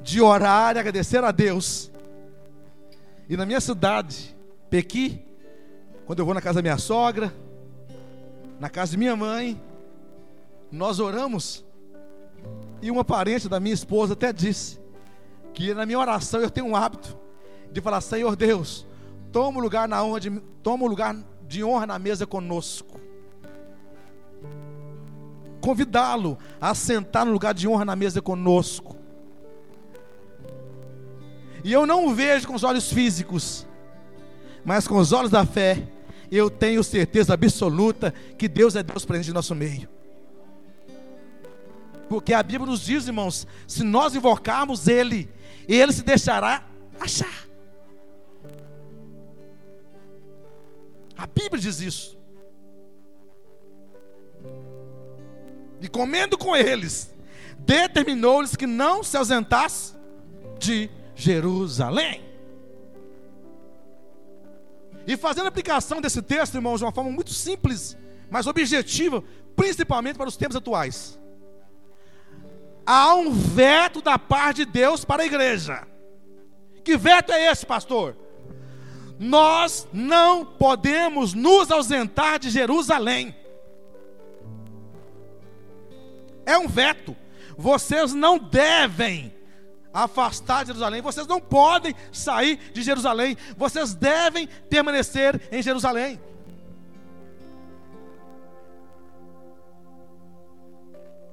de 0.00 0.22
orar 0.22 0.74
e 0.74 0.78
agradecer 0.78 1.22
a 1.22 1.30
Deus. 1.30 1.90
E 3.28 3.36
na 3.36 3.44
minha 3.44 3.60
cidade, 3.60 4.34
Pequi, 4.70 5.22
quando 6.06 6.20
eu 6.20 6.24
vou 6.24 6.32
na 6.32 6.40
casa 6.40 6.54
da 6.54 6.62
minha 6.62 6.78
sogra, 6.78 7.30
na 8.58 8.70
casa 8.70 8.92
de 8.92 8.96
minha 8.96 9.14
mãe, 9.14 9.60
nós 10.72 11.00
oramos. 11.00 11.66
E 12.80 12.90
uma 12.90 13.04
parente 13.04 13.46
da 13.46 13.60
minha 13.60 13.74
esposa 13.74 14.14
até 14.14 14.32
disse 14.32 14.80
que 15.52 15.74
na 15.74 15.84
minha 15.84 15.98
oração 15.98 16.40
eu 16.40 16.50
tenho 16.50 16.68
um 16.68 16.74
hábito 16.74 17.14
de 17.70 17.82
falar: 17.82 18.00
Senhor 18.00 18.36
Deus, 18.36 18.86
toma 19.30 19.58
o 19.58 19.62
lugar 19.62 19.86
na 19.86 20.02
honra 20.02 20.20
de, 20.20 20.30
toma 20.62 20.86
lugar 20.86 21.14
de 21.46 21.62
honra 21.62 21.86
na 21.86 21.98
mesa 21.98 22.26
conosco. 22.26 22.98
Convidá-lo 25.68 26.38
a 26.58 26.74
sentar 26.74 27.26
no 27.26 27.32
lugar 27.32 27.52
de 27.52 27.68
honra 27.68 27.84
na 27.84 27.94
mesa 27.94 28.22
conosco. 28.22 28.96
E 31.62 31.70
eu 31.70 31.86
não 31.86 32.06
o 32.06 32.14
vejo 32.14 32.48
com 32.48 32.54
os 32.54 32.64
olhos 32.64 32.90
físicos, 32.90 33.66
mas 34.64 34.88
com 34.88 34.96
os 34.96 35.12
olhos 35.12 35.30
da 35.30 35.44
fé, 35.44 35.86
eu 36.32 36.48
tenho 36.48 36.82
certeza 36.82 37.34
absoluta 37.34 38.14
que 38.38 38.48
Deus 38.48 38.76
é 38.76 38.82
Deus 38.82 39.04
presente 39.04 39.28
em 39.28 39.34
nosso 39.34 39.54
meio. 39.54 39.86
Porque 42.08 42.32
a 42.32 42.42
Bíblia 42.42 42.70
nos 42.70 42.80
diz, 42.80 43.06
irmãos, 43.06 43.46
se 43.66 43.84
nós 43.84 44.14
invocarmos 44.14 44.88
Ele, 44.88 45.28
Ele 45.68 45.92
se 45.92 46.02
deixará 46.02 46.64
achar. 46.98 47.46
A 51.14 51.26
Bíblia 51.26 51.60
diz 51.60 51.78
isso. 51.82 52.17
E 55.80 55.88
comendo 55.88 56.36
com 56.36 56.56
eles, 56.56 57.14
determinou-lhes 57.58 58.56
que 58.56 58.66
não 58.66 59.02
se 59.02 59.16
ausentasse 59.16 59.94
de 60.58 60.90
Jerusalém. 61.14 62.24
E 65.06 65.16
fazendo 65.16 65.46
aplicação 65.46 66.00
desse 66.00 66.20
texto, 66.20 66.54
irmãos, 66.54 66.78
de 66.78 66.84
uma 66.84 66.92
forma 66.92 67.10
muito 67.10 67.32
simples, 67.32 67.96
mas 68.30 68.46
objetiva, 68.46 69.22
principalmente 69.56 70.16
para 70.16 70.28
os 70.28 70.36
tempos 70.36 70.56
atuais. 70.56 71.18
Há 72.84 73.14
um 73.14 73.32
veto 73.32 74.02
da 74.02 74.18
parte 74.18 74.64
de 74.64 74.72
Deus 74.72 75.04
para 75.04 75.22
a 75.22 75.26
igreja. 75.26 75.86
Que 76.84 76.96
veto 76.96 77.32
é 77.32 77.50
esse, 77.50 77.64
pastor? 77.64 78.16
nós 79.18 79.88
não 79.92 80.44
podemos 80.44 81.34
nos 81.34 81.70
ausentar 81.70 82.38
de 82.38 82.50
Jerusalém. 82.50 83.34
É 86.48 86.56
um 86.56 86.66
veto. 86.66 87.14
Vocês 87.58 88.14
não 88.14 88.38
devem 88.38 89.34
afastar 89.92 90.64
Jerusalém. 90.64 91.02
Vocês 91.02 91.26
não 91.26 91.38
podem 91.38 91.94
sair 92.10 92.56
de 92.72 92.80
Jerusalém. 92.80 93.36
Vocês 93.54 93.92
devem 93.92 94.48
permanecer 94.70 95.38
em 95.52 95.62
Jerusalém. 95.62 96.18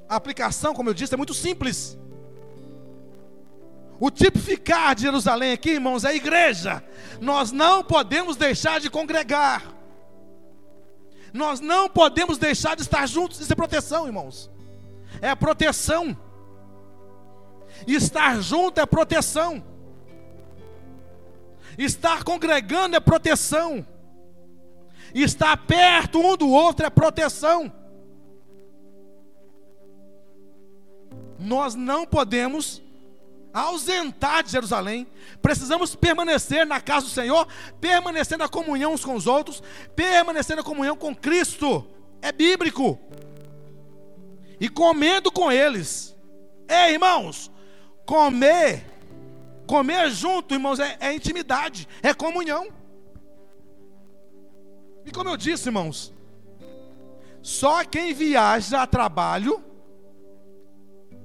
A 0.10 0.18
aplicação, 0.18 0.74
como 0.74 0.90
eu 0.90 0.94
disse, 0.94 1.14
é 1.14 1.18
muito 1.18 1.34
simples. 1.34 1.98
O 3.98 4.12
tipificar 4.12 4.96
de 4.96 5.04
Jerusalém 5.04 5.54
aqui, 5.54 5.72
irmãos, 5.72 6.04
é 6.04 6.10
a 6.10 6.14
igreja. 6.14 6.84
Nós 7.22 7.54
não 7.54 7.82
podemos 7.86 8.36
deixar 8.36 8.82
de 8.82 8.90
congregar. 8.90 9.64
Nós 11.32 11.62
não 11.62 11.90
podemos 11.90 12.38
deixar 12.38 12.76
de 12.76 12.82
estar 12.82 13.08
juntos. 13.08 13.40
Isso 13.40 13.54
é 13.54 13.56
proteção, 13.56 14.06
irmãos. 14.08 14.54
É 15.22 15.34
proteção. 15.36 16.18
Estar 17.88 18.42
junto 18.42 18.80
é 18.80 18.86
proteção. 18.86 19.64
Estar 21.78 22.24
congregando 22.24 22.96
é 22.96 23.00
proteção. 23.00 23.86
Estar 25.14 25.56
perto 25.66 26.20
um 26.20 26.36
do 26.36 26.50
outro 26.50 26.86
é 26.86 26.90
proteção. 26.90 27.72
Nós 31.38 31.76
não 31.76 32.06
podemos 32.06 32.82
ausentar 33.54 34.44
de 34.44 34.52
Jerusalém, 34.52 35.08
precisamos 35.42 35.96
permanecer 35.96 36.66
na 36.66 36.82
casa 36.82 37.06
do 37.06 37.12
Senhor, 37.12 37.48
permanecer 37.80 38.38
na 38.38 38.50
comunhão 38.50 38.94
uns 38.94 39.06
com 39.06 39.16
os 39.16 39.28
outros, 39.28 39.64
permanecer 39.96 40.58
na 40.58 40.64
comunhão 40.64 40.98
com 40.98 41.16
Cristo, 41.16 41.88
é 42.22 42.34
bíblico, 42.34 43.00
e 44.60 44.70
comendo 44.70 45.32
com 45.32 45.52
eles. 45.52 46.16
Ei, 46.68 46.94
irmãos, 46.94 47.52
comer, 48.06 48.86
comer 49.68 50.10
junto, 50.10 50.54
irmãos, 50.54 50.80
é, 50.80 50.98
é 51.00 51.14
intimidade, 51.14 51.88
é 52.02 52.14
comunhão. 52.14 52.68
E 55.06 55.12
como 55.12 55.30
eu 55.30 55.38
disse, 55.38 55.70
irmãos, 55.70 56.14
só 57.42 57.84
quem 57.84 58.14
viaja 58.14 58.82
a 58.82 58.88
trabalho 58.88 59.64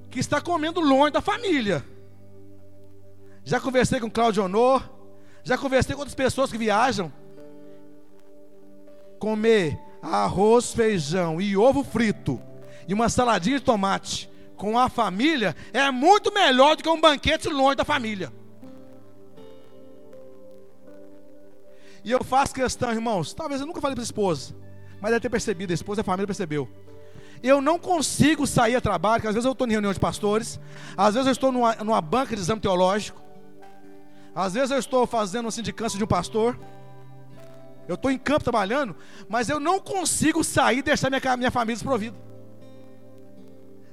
que 0.09 0.19
está 0.19 0.39
comendo 0.39 0.79
longe 0.79 1.11
da 1.11 1.21
família. 1.21 1.83
Já 3.43 3.59
conversei 3.59 3.99
com 3.99 4.09
Claudio 4.09 4.43
Honor. 4.43 4.87
Já 5.43 5.57
conversei 5.57 5.95
com 5.95 6.01
outras 6.01 6.13
pessoas 6.13 6.51
que 6.51 6.57
viajam. 6.57 7.11
Comer 9.19 9.79
arroz, 10.01 10.73
feijão 10.73 11.41
e 11.41 11.57
ovo 11.57 11.83
frito 11.83 12.39
e 12.87 12.93
uma 12.93 13.09
saladinha 13.09 13.59
de 13.59 13.65
tomate 13.65 14.29
com 14.55 14.77
a 14.77 14.89
família 14.89 15.55
é 15.73 15.89
muito 15.89 16.33
melhor 16.33 16.75
do 16.75 16.83
que 16.83 16.89
um 16.89 16.99
banquete 16.99 17.49
longe 17.49 17.75
da 17.75 17.85
família. 17.85 18.31
E 22.03 22.11
eu 22.11 22.23
faço 22.23 22.53
questão, 22.53 22.91
irmãos, 22.91 23.33
talvez 23.33 23.61
eu 23.61 23.67
nunca 23.67 23.81
falei 23.81 23.95
para 23.95 24.01
a 24.01 24.05
esposa, 24.05 24.55
mas 24.99 25.11
deve 25.11 25.21
ter 25.21 25.29
percebido, 25.29 25.71
a 25.71 25.73
esposa 25.73 25.99
e 25.99 26.03
a 26.03 26.05
família 26.05 26.27
percebeu. 26.27 26.67
Eu 27.43 27.59
não 27.59 27.79
consigo 27.79 28.45
sair 28.45 28.75
a 28.75 28.81
trabalho, 28.81 29.15
porque 29.15 29.27
às 29.27 29.33
vezes 29.33 29.45
eu 29.45 29.51
estou 29.51 29.67
em 29.67 29.71
reunião 29.71 29.93
de 29.93 29.99
pastores, 29.99 30.59
às 30.95 31.15
vezes 31.15 31.27
eu 31.27 31.31
estou 31.31 31.51
numa, 31.51 31.75
numa 31.75 32.01
banca 32.01 32.35
de 32.35 32.41
exame 32.41 32.61
teológico, 32.61 33.21
às 34.35 34.53
vezes 34.53 34.71
eu 34.71 34.77
estou 34.77 35.05
fazendo 35.05 35.45
uma 35.45 35.51
sindicância 35.51 35.97
de 35.97 36.03
um 36.03 36.07
pastor. 36.07 36.57
Eu 37.87 37.95
estou 37.95 38.11
em 38.11 38.17
campo 38.17 38.43
trabalhando, 38.43 38.95
mas 39.27 39.49
eu 39.49 39.59
não 39.59 39.79
consigo 39.79 40.43
sair 40.43 40.77
e 40.77 40.83
deixar 40.83 41.09
minha, 41.09 41.37
minha 41.37 41.51
família 41.51 41.75
desprovida. 41.75 42.15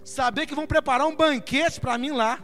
Saber 0.09 0.47
que 0.47 0.55
vão 0.55 0.67
preparar 0.67 1.07
um 1.07 1.15
banquete 1.15 1.79
para 1.79 1.99
mim 1.99 2.13
lá, 2.13 2.43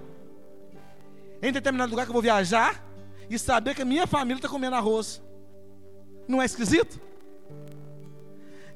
em 1.42 1.50
determinado 1.50 1.90
lugar 1.90 2.04
que 2.04 2.10
eu 2.10 2.12
vou 2.12 2.20
viajar, 2.20 2.84
e 3.28 3.38
saber 3.38 3.74
que 3.74 3.80
a 3.80 3.86
minha 3.86 4.06
família 4.06 4.38
está 4.38 4.48
comendo 4.50 4.76
arroz. 4.76 5.22
Não 6.28 6.42
é 6.42 6.44
esquisito? 6.44 7.00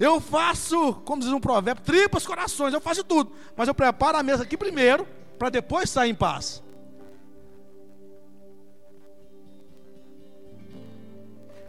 Eu 0.00 0.20
faço, 0.20 0.94
como 1.04 1.20
diz 1.20 1.30
um 1.30 1.38
provérbio, 1.38 1.84
tripas 1.84 2.26
corações, 2.26 2.72
eu 2.72 2.80
faço 2.80 3.04
tudo, 3.04 3.30
mas 3.54 3.68
eu 3.68 3.74
preparo 3.74 4.16
a 4.16 4.22
mesa 4.22 4.44
aqui 4.44 4.56
primeiro, 4.56 5.06
para 5.38 5.50
depois 5.50 5.90
sair 5.90 6.10
em 6.10 6.14
paz. 6.14 6.62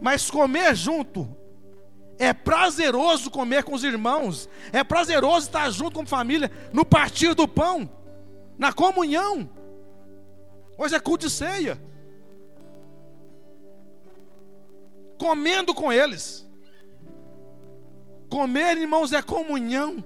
Mas 0.00 0.30
comer 0.30 0.74
junto 0.74 1.36
é 2.20 2.34
prazeroso 2.34 3.30
comer 3.30 3.64
com 3.64 3.74
os 3.74 3.82
irmãos, 3.82 4.46
é 4.74 4.84
prazeroso 4.84 5.46
estar 5.46 5.70
junto 5.70 5.94
com 5.94 6.02
a 6.02 6.06
família 6.06 6.52
no 6.70 6.84
partir 6.84 7.34
do 7.34 7.48
pão, 7.48 7.88
na 8.58 8.74
comunhão. 8.74 9.48
Hoje 10.76 10.94
é 10.94 11.00
culto 11.00 11.26
de 11.26 11.32
ceia. 11.32 11.80
Comendo 15.18 15.74
com 15.74 15.90
eles. 15.90 16.46
Comer, 18.28 18.76
irmãos, 18.76 19.14
é 19.14 19.22
comunhão. 19.22 20.04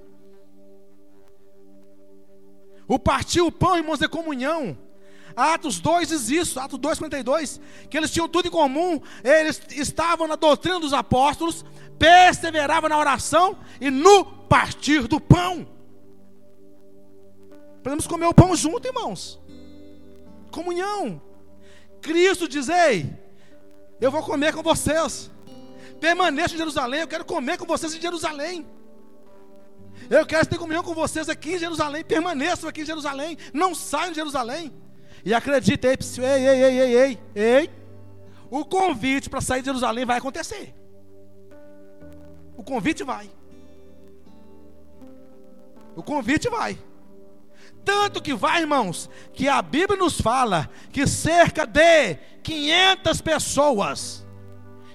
O 2.87 2.97
partir 2.97 3.41
o 3.41 3.51
pão, 3.51 3.75
irmãos, 3.75 4.01
é 4.01 4.07
comunhão. 4.07 4.77
Atos 5.35 5.79
2 5.79 6.09
diz 6.09 6.29
isso, 6.29 6.59
Atos 6.59 6.79
2, 6.79 6.97
42, 6.99 7.59
que 7.89 7.97
eles 7.97 8.11
tinham 8.11 8.27
tudo 8.27 8.47
em 8.47 8.51
comum, 8.51 9.01
eles 9.23 9.61
estavam 9.71 10.27
na 10.27 10.35
doutrina 10.35 10.79
dos 10.79 10.93
apóstolos, 10.93 11.65
perseveravam 11.99 12.89
na 12.89 12.97
oração 12.97 13.57
e 13.81 13.89
no 13.89 14.25
partir 14.25 15.07
do 15.07 15.19
pão. 15.19 15.67
Podemos 17.83 18.07
comer 18.07 18.25
o 18.25 18.33
pão 18.33 18.55
junto, 18.55 18.87
irmãos. 18.87 19.39
Comunhão. 20.51 21.21
Cristo 22.01 22.47
diz: 22.47 22.69
Ei, 22.69 23.13
eu 23.99 24.09
vou 24.09 24.23
comer 24.23 24.53
com 24.53 24.63
vocês. 24.63 25.29
Permaneço 25.99 26.55
em 26.55 26.57
Jerusalém, 26.57 27.01
eu 27.01 27.07
quero 27.07 27.25
comer 27.25 27.57
com 27.57 27.65
vocês 27.65 27.93
em 27.93 28.01
Jerusalém. 28.01 28.65
Eu 30.09 30.25
quero 30.25 30.45
ter 30.45 30.57
comunhão 30.57 30.83
com 30.83 30.93
vocês 30.93 31.29
aqui 31.29 31.55
em 31.55 31.59
Jerusalém. 31.59 32.03
Permaneçam 32.03 32.69
aqui 32.69 32.81
em 32.81 32.85
Jerusalém. 32.85 33.37
Não 33.53 33.73
saiam 33.73 34.09
de 34.09 34.15
Jerusalém. 34.15 34.73
E 35.25 35.33
acredite, 35.33 35.87
ei, 35.87 35.97
ei, 36.21 36.47
ei, 36.47 36.63
ei, 36.63 36.79
ei, 36.79 36.95
ei, 36.95 37.19
ei. 37.35 37.69
O 38.49 38.63
convite 38.63 39.27
para 39.27 39.41
sair 39.41 39.61
de 39.61 39.65
Jerusalém 39.65 40.05
vai 40.05 40.19
acontecer. 40.19 40.73
O 42.55 42.63
convite 42.63 43.03
vai. 43.03 43.29
O 45.95 46.03
convite 46.03 46.47
vai. 46.47 46.77
Tanto 47.83 48.21
que 48.21 48.35
vai, 48.35 48.61
irmãos, 48.61 49.09
que 49.33 49.47
a 49.47 49.61
Bíblia 49.63 49.97
nos 49.97 50.21
fala 50.21 50.69
que 50.91 51.07
cerca 51.07 51.65
de 51.65 52.15
500 52.43 53.21
pessoas 53.21 54.25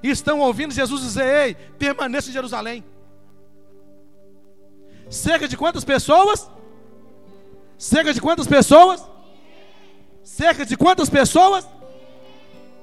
estão 0.00 0.38
ouvindo 0.38 0.72
Jesus 0.72 1.02
dizer: 1.02 1.24
Ei, 1.24 1.54
permaneça 1.54 2.30
em 2.30 2.32
Jerusalém. 2.32 2.84
Cerca 5.08 5.48
de 5.48 5.56
quantas 5.56 5.84
pessoas? 5.84 6.48
Cerca 7.76 8.14
de 8.14 8.20
quantas 8.20 8.46
pessoas? 8.46 9.10
Cerca 10.40 10.64
de 10.64 10.74
quantas 10.74 11.10
pessoas? 11.10 11.68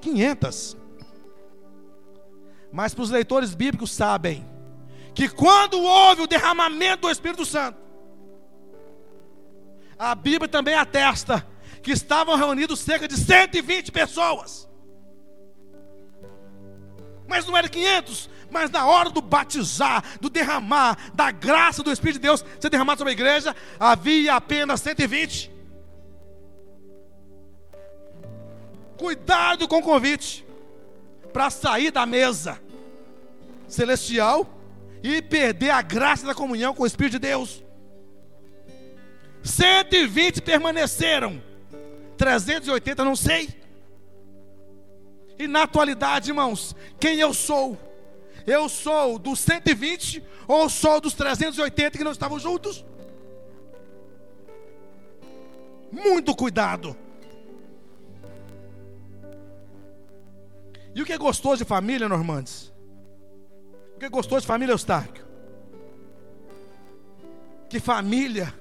500. 0.01 0.77
Mas 2.71 2.93
para 2.93 3.01
os 3.01 3.09
leitores 3.09 3.55
bíblicos 3.55 3.89
sabem 3.89 4.47
que 5.15 5.27
quando 5.27 5.81
houve 5.81 6.21
o 6.21 6.27
derramamento 6.27 7.07
do 7.07 7.09
Espírito 7.09 7.43
Santo, 7.47 7.79
a 9.97 10.13
Bíblia 10.13 10.47
também 10.47 10.75
atesta 10.75 11.47
que 11.81 11.91
estavam 11.91 12.35
reunidos 12.35 12.79
cerca 12.79 13.07
de 13.07 13.17
120 13.17 13.91
pessoas. 13.91 14.69
Mas 17.27 17.47
não 17.47 17.57
era 17.57 17.67
500, 17.67 18.29
mas 18.51 18.69
na 18.69 18.85
hora 18.85 19.09
do 19.09 19.19
batizar, 19.19 20.03
do 20.21 20.29
derramar 20.29 20.95
da 21.15 21.31
graça 21.31 21.81
do 21.81 21.91
Espírito 21.91 22.19
de 22.19 22.27
Deus 22.27 22.45
ser 22.59 22.69
derramado 22.69 22.99
sobre 22.99 23.13
a 23.13 23.15
igreja, 23.15 23.55
havia 23.79 24.35
apenas 24.35 24.79
120. 24.81 25.56
Cuidado 28.97 29.67
com 29.67 29.77
o 29.77 29.83
convite 29.83 30.45
para 31.31 31.49
sair 31.49 31.91
da 31.91 32.05
mesa 32.05 32.59
celestial 33.67 34.47
e 35.03 35.21
perder 35.21 35.69
a 35.69 35.81
graça 35.81 36.25
da 36.25 36.33
comunhão 36.33 36.73
com 36.73 36.83
o 36.83 36.87
Espírito 36.87 37.13
de 37.13 37.19
Deus. 37.19 37.63
120 39.43 40.41
permaneceram, 40.41 41.41
380 42.17 43.05
não 43.05 43.15
sei. 43.15 43.49
E 45.39 45.47
na 45.47 45.63
atualidade, 45.63 46.31
irmãos, 46.31 46.75
quem 46.99 47.19
eu 47.19 47.33
sou? 47.33 47.77
Eu 48.45 48.67
sou 48.67 49.19
dos 49.19 49.39
120 49.39 50.23
ou 50.47 50.69
sou 50.69 50.99
dos 50.99 51.13
380 51.13 51.97
que 51.97 52.03
não 52.03 52.11
estavam 52.11 52.39
juntos? 52.39 52.83
Muito 55.91 56.35
cuidado. 56.35 56.97
E 60.97 61.01
o 61.03 61.05
que 61.05 61.13
é 61.13 61.17
gostoso 61.17 61.57
de 61.57 61.63
família, 61.63 62.09
Normandes? 62.09 62.73
O 63.95 63.99
que 63.99 64.05
é 64.05 64.09
gostoso 64.09 64.41
de 64.41 64.47
família, 64.47 64.73
Eustáquio? 64.73 65.27
Que 67.69 67.79
família, 67.79 68.51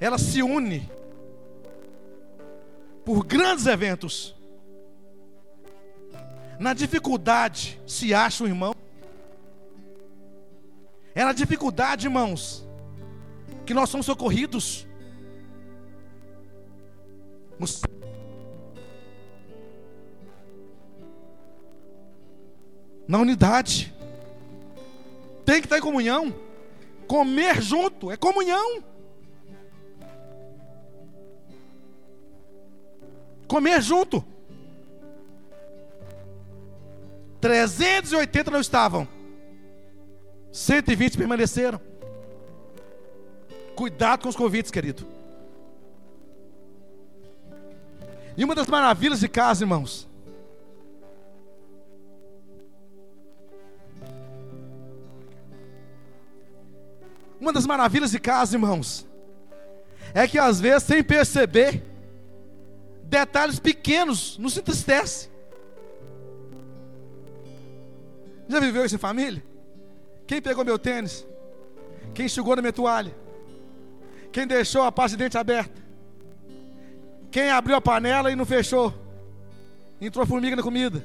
ela 0.00 0.16
se 0.16 0.42
une 0.42 0.90
por 3.04 3.22
grandes 3.22 3.66
eventos. 3.66 4.34
Na 6.58 6.72
dificuldade 6.72 7.78
se 7.86 8.14
acha 8.14 8.42
um 8.42 8.46
irmão. 8.46 8.74
É 11.14 11.22
na 11.22 11.34
dificuldade, 11.34 12.06
irmãos, 12.06 12.66
que 13.66 13.74
nós 13.74 13.90
somos 13.90 14.06
socorridos. 14.06 14.86
Na 23.08 23.18
unidade. 23.18 23.92
Tem 25.44 25.60
que 25.60 25.66
estar 25.66 25.78
em 25.78 25.80
comunhão. 25.80 26.34
Comer 27.08 27.62
junto 27.62 28.12
é 28.12 28.16
comunhão. 28.16 28.84
Comer 33.48 33.80
junto. 33.80 34.22
380 37.40 38.50
não 38.50 38.60
estavam. 38.60 39.08
120 40.52 41.16
permaneceram. 41.16 41.80
Cuidado 43.74 44.22
com 44.22 44.28
os 44.28 44.36
convites, 44.36 44.70
querido. 44.70 45.06
E 48.36 48.44
uma 48.44 48.54
das 48.54 48.66
maravilhas 48.66 49.20
de 49.20 49.28
casa, 49.28 49.64
irmãos. 49.64 50.06
Uma 57.48 57.52
das 57.54 57.66
maravilhas 57.66 58.10
de 58.10 58.20
casa, 58.20 58.56
irmãos, 58.56 59.06
é 60.12 60.28
que 60.28 60.38
às 60.38 60.60
vezes, 60.60 60.82
sem 60.82 61.02
perceber, 61.02 61.82
detalhes 63.04 63.58
pequenos 63.58 64.36
nos 64.36 64.54
entristecem. 64.58 65.30
Já 68.46 68.60
viveu 68.60 68.84
isso 68.84 68.96
em 68.96 68.98
família? 68.98 69.42
Quem 70.26 70.42
pegou 70.42 70.62
meu 70.62 70.78
tênis? 70.78 71.26
Quem 72.14 72.26
enxugou 72.26 72.54
na 72.54 72.60
minha 72.60 72.70
toalha? 72.70 73.16
Quem 74.30 74.46
deixou 74.46 74.82
a 74.82 74.92
pasta 74.92 75.16
de 75.16 75.24
dente 75.24 75.38
aberta? 75.38 75.82
Quem 77.30 77.48
abriu 77.48 77.76
a 77.76 77.80
panela 77.80 78.30
e 78.30 78.36
não 78.36 78.44
fechou? 78.44 78.92
Entrou 79.98 80.26
formiga 80.26 80.54
na 80.54 80.62
comida. 80.62 81.02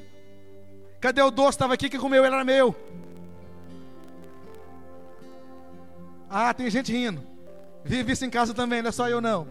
Cadê 0.99 1.21
o 1.21 1.31
doce? 1.31 1.51
Estava 1.51 1.73
aqui, 1.73 1.89
quem 1.89 2.01
comeu 2.01 2.25
ele 2.25 2.35
era 2.35 2.43
meu. 2.43 2.75
Ah, 6.35 6.51
tem 6.51 6.67
gente 6.67 6.91
rindo. 6.91 7.21
Vive 7.85 8.11
isso 8.11 8.25
em 8.25 8.29
casa 8.29 8.55
também, 8.55 8.81
não 8.81 8.89
é 8.89 8.91
só 8.91 9.07
eu 9.07 9.21
não. 9.21 9.47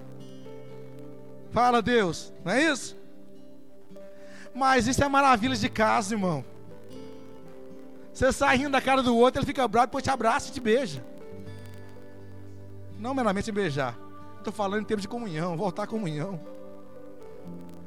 Fala 1.52 1.80
Deus, 1.80 2.32
não 2.44 2.50
é 2.50 2.60
isso? 2.60 2.96
Mas 4.52 4.88
isso 4.88 5.04
é 5.04 5.08
maravilha 5.08 5.54
de 5.54 5.68
casa, 5.68 6.12
irmão. 6.12 6.44
Você 8.12 8.32
sai 8.32 8.56
rindo 8.56 8.70
da 8.70 8.80
cara 8.80 9.00
do 9.00 9.16
outro, 9.16 9.38
ele 9.38 9.46
fica 9.46 9.68
bravo, 9.68 9.86
depois 9.86 10.02
te 10.02 10.10
abraça 10.10 10.48
e 10.48 10.52
te 10.52 10.58
beija. 10.60 11.04
Não 12.98 13.14
meramente 13.14 13.52
beijar. 13.52 13.96
Estou 14.38 14.52
falando 14.52 14.82
em 14.82 14.84
termos 14.84 15.02
de 15.02 15.08
comunhão, 15.08 15.56
voltar 15.56 15.84
à 15.84 15.86
comunhão. 15.86 16.40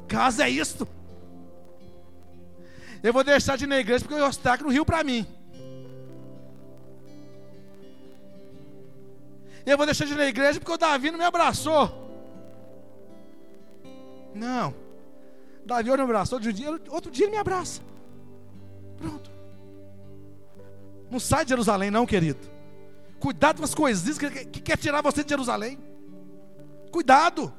Casa 0.08 0.46
é 0.46 0.50
isto. 0.50 0.88
Eu 3.04 3.12
vou 3.12 3.26
deixar 3.26 3.58
de 3.58 3.66
ir 3.66 3.68
na 3.68 3.78
igreja 3.78 4.06
porque 4.06 4.16
o 4.16 4.26
Eustáquio 4.26 4.66
não 4.66 4.72
riu 4.72 4.86
para 4.86 5.04
mim. 5.04 5.28
Eu 9.65 9.78
vou 9.78 9.86
deixar 9.86 10.06
de 10.06 10.13
ir 10.13 10.17
na 10.17 10.25
igreja 10.25 10.60
porque 10.60 10.71
o 10.71 10.78
Davi 10.78 11.10
não 11.12 11.17
me 11.17 11.25
abraçou. 11.25 12.06
Não. 14.34 14.73
Davi 15.65 15.89
não 15.89 15.97
me 15.97 16.04
abraçou, 16.04 16.38
outro 16.38 16.54
dia, 16.54 16.69
outro 16.89 17.10
dia 17.10 17.25
ele 17.25 17.32
me 17.32 17.38
abraça. 17.38 17.82
Pronto. 18.97 19.32
Não 21.10 21.19
sai 21.19 21.45
de 21.45 21.49
Jerusalém, 21.49 21.89
não, 21.89 22.06
querido. 22.06 22.39
Cuidado 23.19 23.58
com 23.58 23.63
as 23.63 23.73
coisinhas 23.73 24.17
que, 24.17 24.30
que, 24.30 24.45
que 24.45 24.62
quer 24.62 24.78
tirar 24.78 25.01
você 25.01 25.23
de 25.23 25.30
Jerusalém. 25.30 25.80
Cuidado. 26.91 27.51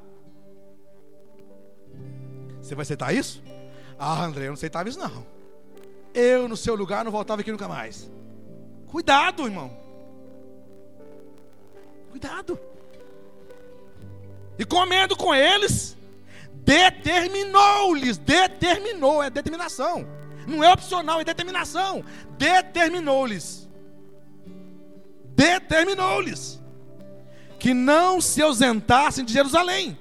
Você 2.61 2.75
vai 2.75 2.83
aceitar 2.83 3.15
isso? 3.15 3.43
Ah, 3.99 4.25
André, 4.25 4.45
eu 4.45 4.49
não 4.49 4.55
aceitava 4.55 4.89
isso, 4.89 4.99
não. 4.99 5.27
Eu, 6.15 6.49
no 6.49 6.57
seu 6.57 6.75
lugar, 6.75 7.05
não 7.05 7.13
voltava 7.13 7.41
aqui 7.41 7.51
nunca 7.51 7.69
mais. 7.69 8.11
Cuidado, 8.87 9.45
irmão. 9.45 9.86
Cuidado. 12.17 12.59
E 14.59 14.65
comendo 14.65 15.15
com 15.15 15.35
eles, 15.35 15.95
determinou-lhes, 16.55 18.17
determinou, 18.17 19.23
é 19.23 19.29
determinação. 19.29 20.07
Não 20.47 20.65
é 20.65 20.73
opcional, 20.73 21.21
é 21.21 21.25
determinação. 21.25 22.03
Determinou-lhes. 22.39 23.69
Determinou-lhes 25.35 26.59
que 27.59 27.75
não 27.75 28.19
se 28.19 28.41
ausentassem 28.41 29.23
de 29.23 29.35
Jerusalém, 29.35 29.99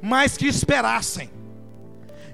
mas 0.00 0.36
que 0.36 0.46
esperassem. 0.46 1.30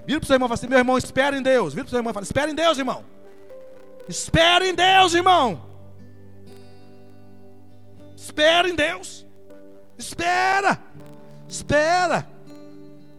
Vira 0.06 0.20
para 0.20 0.24
o 0.24 0.26
seu 0.26 0.34
irmão 0.34 0.46
e 0.46 0.48
fala 0.48 0.54
assim: 0.54 0.68
meu 0.68 0.78
irmão, 0.78 0.98
espera 0.98 1.38
em 1.38 1.42
Deus. 1.42 1.72
Vira 1.72 1.84
para 1.84 1.88
o 1.88 1.90
seu 1.90 1.98
irmão 2.00 2.10
e 2.10 2.14
fala: 2.14 2.24
espera 2.24 2.50
em 2.50 2.54
Deus, 2.54 2.76
irmão. 2.76 3.02
Espera 4.06 4.66
em 4.68 4.74
Deus, 4.74 5.14
irmão. 5.14 5.65
Espera 8.26 8.68
em 8.68 8.74
Deus. 8.74 9.24
Espera. 9.96 10.80
Espera. 11.48 12.28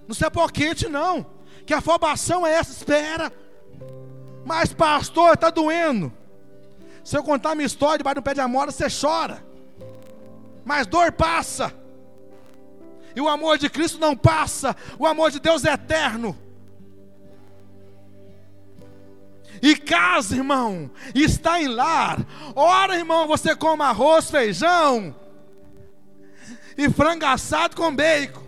Não 0.06 0.13
se 0.13 0.26
apoquente, 0.26 0.89
não. 0.89 1.26
Que 1.65 1.74
afobação 1.74 2.46
é 2.46 2.52
essa, 2.52 2.72
espera. 2.72 3.32
Mas, 4.46 4.74
pastor, 4.74 5.34
está 5.34 5.50
doendo. 5.50 6.12
Se 7.06 7.17
eu 7.17 7.24
contar 7.24 7.56
minha 7.56 7.65
história 7.65 8.00
debaixo 8.00 8.15
do 8.15 8.22
pé 8.22 8.34
de 8.34 8.41
amora, 8.41 8.70
você 8.70 8.88
chora. 8.89 9.41
Mas 10.65 10.86
dor 10.86 11.13
passa. 11.13 11.74
E 13.15 13.22
o 13.22 13.30
amor 13.30 13.58
de 13.58 13.70
Cristo 13.70 14.00
não 14.00 14.13
passa. 14.15 14.76
O 15.00 15.08
amor 15.08 15.32
de 15.32 15.39
Deus 15.39 15.63
é 15.63 15.72
eterno. 15.72 16.38
E 19.62 19.76
casa, 19.76 20.36
irmão, 20.36 20.89
está 21.13 21.62
em 21.62 21.67
lar. 21.67 22.20
Ora, 22.56 22.96
irmão, 22.96 23.28
você 23.28 23.56
come 23.56 23.84
arroz, 23.84 24.30
feijão 24.30 25.15
e 26.78 26.89
frango 26.89 27.26
assado 27.26 27.76
com 27.76 27.93
bacon. 27.93 28.46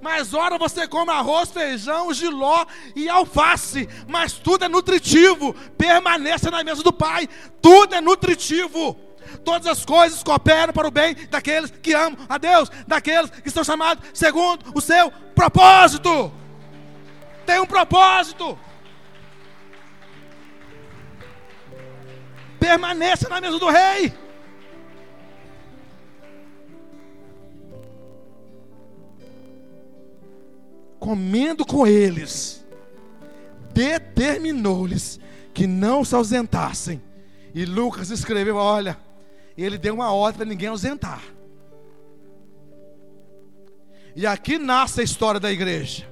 Mas 0.00 0.32
ora 0.32 0.56
você 0.58 0.86
come 0.86 1.10
arroz, 1.10 1.50
feijão, 1.50 2.12
giló 2.14 2.64
e 2.94 3.08
alface, 3.08 3.88
mas 4.06 4.34
tudo 4.34 4.64
é 4.64 4.68
nutritivo. 4.68 5.54
Permaneça 5.76 6.50
na 6.50 6.62
mesa 6.62 6.82
do 6.82 6.92
Pai. 6.92 7.28
Tudo 7.60 7.94
é 7.94 8.00
nutritivo. 8.00 8.96
Todas 9.44 9.66
as 9.66 9.84
coisas 9.84 10.22
cooperam 10.22 10.72
para 10.72 10.86
o 10.86 10.90
bem 10.90 11.14
daqueles 11.28 11.70
que 11.82 11.92
amam 11.94 12.16
a 12.28 12.38
Deus, 12.38 12.70
daqueles 12.86 13.30
que 13.30 13.50
são 13.50 13.64
chamados 13.64 14.08
segundo 14.14 14.64
o 14.72 14.80
seu 14.80 15.10
propósito. 15.34 16.32
Tem 17.44 17.60
um 17.60 17.66
propósito. 17.66 18.58
Permaneça 22.58 23.28
na 23.28 23.40
mesa 23.40 23.58
do 23.58 23.68
rei. 23.68 24.12
Comendo 30.98 31.64
com 31.64 31.86
eles, 31.86 32.66
determinou-lhes 33.72 35.20
que 35.54 35.66
não 35.66 36.04
se 36.04 36.14
ausentassem. 36.14 37.00
E 37.54 37.64
Lucas 37.64 38.10
escreveu: 38.10 38.56
Olha, 38.56 38.98
ele 39.56 39.78
deu 39.78 39.94
uma 39.94 40.12
ordem 40.12 40.38
para 40.38 40.46
ninguém 40.46 40.68
ausentar. 40.68 41.22
E 44.14 44.26
aqui 44.26 44.58
nasce 44.58 45.00
a 45.00 45.04
história 45.04 45.38
da 45.38 45.50
igreja. 45.50 46.08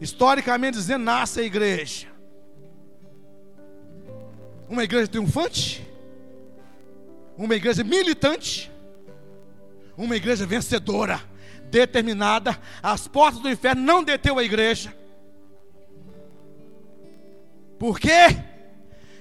Historicamente 0.00 0.76
dizendo, 0.76 1.04
nasce 1.04 1.40
a 1.40 1.42
igreja. 1.42 2.13
Uma 4.74 4.82
igreja 4.82 5.06
triunfante, 5.06 5.86
uma 7.38 7.54
igreja 7.54 7.84
militante, 7.84 8.72
uma 9.96 10.16
igreja 10.16 10.44
vencedora, 10.44 11.22
determinada. 11.70 12.58
As 12.82 13.06
portas 13.06 13.40
do 13.40 13.48
inferno 13.48 13.80
não 13.82 14.02
deteu 14.02 14.36
a 14.36 14.42
igreja. 14.42 14.92
Por 17.78 18.00
quê? 18.00 18.36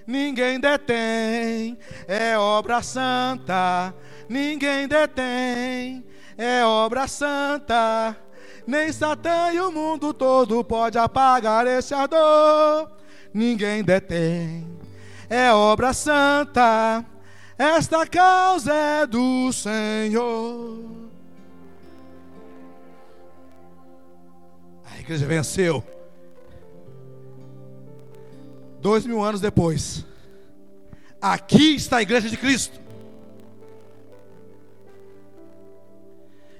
Ninguém 0.07 0.59
detém, 0.59 1.77
é 2.07 2.35
obra 2.35 2.81
santa. 2.81 3.93
Ninguém 4.27 4.87
detém, 4.87 6.03
é 6.35 6.65
obra 6.65 7.07
santa. 7.07 8.17
Nem 8.65 8.91
Satã 8.91 9.53
e 9.53 9.59
o 9.59 9.71
mundo 9.71 10.15
todo 10.15 10.63
pode 10.63 10.97
apagar 10.97 11.67
esse 11.67 11.93
ardor. 11.93 12.89
Ninguém 13.31 13.83
detém, 13.83 14.67
é 15.29 15.51
obra 15.53 15.93
santa, 15.93 17.05
esta 17.57 18.05
causa 18.07 18.73
é 18.73 19.07
do 19.07 19.51
Senhor. 19.51 20.79
A 24.85 24.99
igreja 24.99 25.25
venceu. 25.25 25.83
Dois 28.79 29.05
mil 29.05 29.23
anos 29.23 29.39
depois, 29.39 30.05
aqui 31.21 31.75
está 31.75 31.97
a 31.97 32.01
igreja 32.01 32.29
de 32.29 32.35
Cristo. 32.35 32.81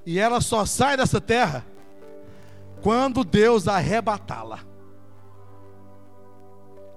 E 0.06 0.20
ela 0.20 0.42
só 0.42 0.66
sai 0.66 0.98
dessa 0.98 1.20
terra 1.20 1.66
quando 2.82 3.24
Deus 3.24 3.68
arrebatá-la. 3.68 4.60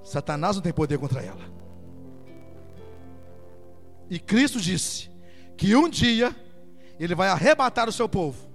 Satanás 0.03 0.57
não 0.57 0.63
tem 0.63 0.73
poder 0.73 0.99
contra 0.99 1.23
ela. 1.23 1.56
E 4.11 4.19
Cristo 4.19 4.61
disse 4.61 5.11
que 5.57 5.75
um 5.75 5.89
dia 5.89 6.35
ele 6.99 7.15
vai 7.15 7.29
arrebatar 7.29 7.89
o 7.89 7.93
seu 7.93 8.09
povo 8.09 8.49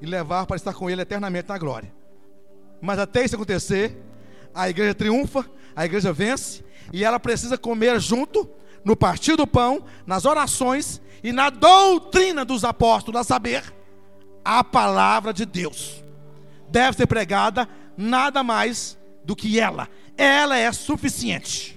e 0.00 0.06
levar 0.06 0.46
para 0.46 0.56
estar 0.56 0.74
com 0.74 0.90
ele 0.90 1.02
eternamente 1.02 1.48
na 1.48 1.58
glória. 1.58 1.92
Mas 2.80 2.98
até 2.98 3.24
isso 3.24 3.34
acontecer, 3.34 3.96
a 4.54 4.68
igreja 4.68 4.94
triunfa, 4.94 5.44
a 5.74 5.84
igreja 5.84 6.12
vence 6.12 6.64
e 6.92 7.04
ela 7.04 7.18
precisa 7.18 7.58
comer 7.58 8.00
junto 8.00 8.48
no 8.84 8.96
partir 8.96 9.36
do 9.36 9.46
pão, 9.46 9.84
nas 10.06 10.24
orações 10.24 11.00
e 11.22 11.32
na 11.32 11.50
doutrina 11.50 12.44
dos 12.44 12.64
apóstolos, 12.64 13.20
a 13.20 13.24
saber, 13.24 13.64
a 14.44 14.62
palavra 14.62 15.32
de 15.32 15.44
Deus. 15.44 16.04
Deve 16.68 16.96
ser 16.96 17.06
pregada 17.06 17.68
nada 17.96 18.44
mais 18.44 18.96
do 19.24 19.34
que 19.34 19.58
ela. 19.58 19.88
Ela 20.16 20.56
é 20.56 20.70
suficiente. 20.70 21.75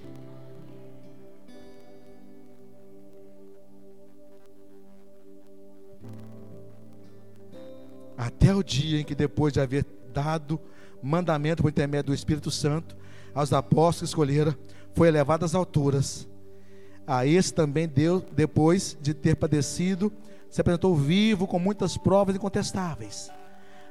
Até 8.20 8.54
o 8.54 8.62
dia 8.62 9.00
em 9.00 9.04
que, 9.04 9.14
depois 9.14 9.50
de 9.50 9.60
haver 9.60 9.86
dado 10.12 10.60
mandamento 11.02 11.62
por 11.62 11.70
intermédio 11.70 12.08
do 12.08 12.14
Espírito 12.14 12.50
Santo 12.50 12.94
aos 13.34 13.50
apóstolos 13.50 13.98
que 13.98 14.04
escolheram, 14.04 14.54
foi 14.92 15.08
elevado 15.08 15.46
às 15.46 15.54
alturas. 15.54 16.28
A 17.06 17.24
esse 17.24 17.54
também 17.54 17.88
Deus, 17.88 18.22
depois 18.32 18.94
de 19.00 19.14
ter 19.14 19.36
padecido, 19.36 20.12
se 20.50 20.60
apresentou 20.60 20.94
vivo 20.94 21.46
com 21.46 21.58
muitas 21.58 21.96
provas 21.96 22.36
incontestáveis, 22.36 23.30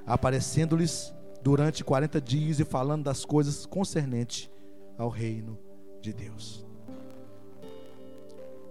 aparecendo-lhes 0.06 1.12
durante 1.42 1.84
40 1.84 2.22
dias 2.22 2.60
e 2.60 2.63
falando 2.63 3.06
das 3.06 3.26
coisas 3.26 3.65
concernentes 3.65 4.48
ao 4.96 5.10
reino 5.10 5.58
de 6.02 6.13
Deus. 6.13 6.63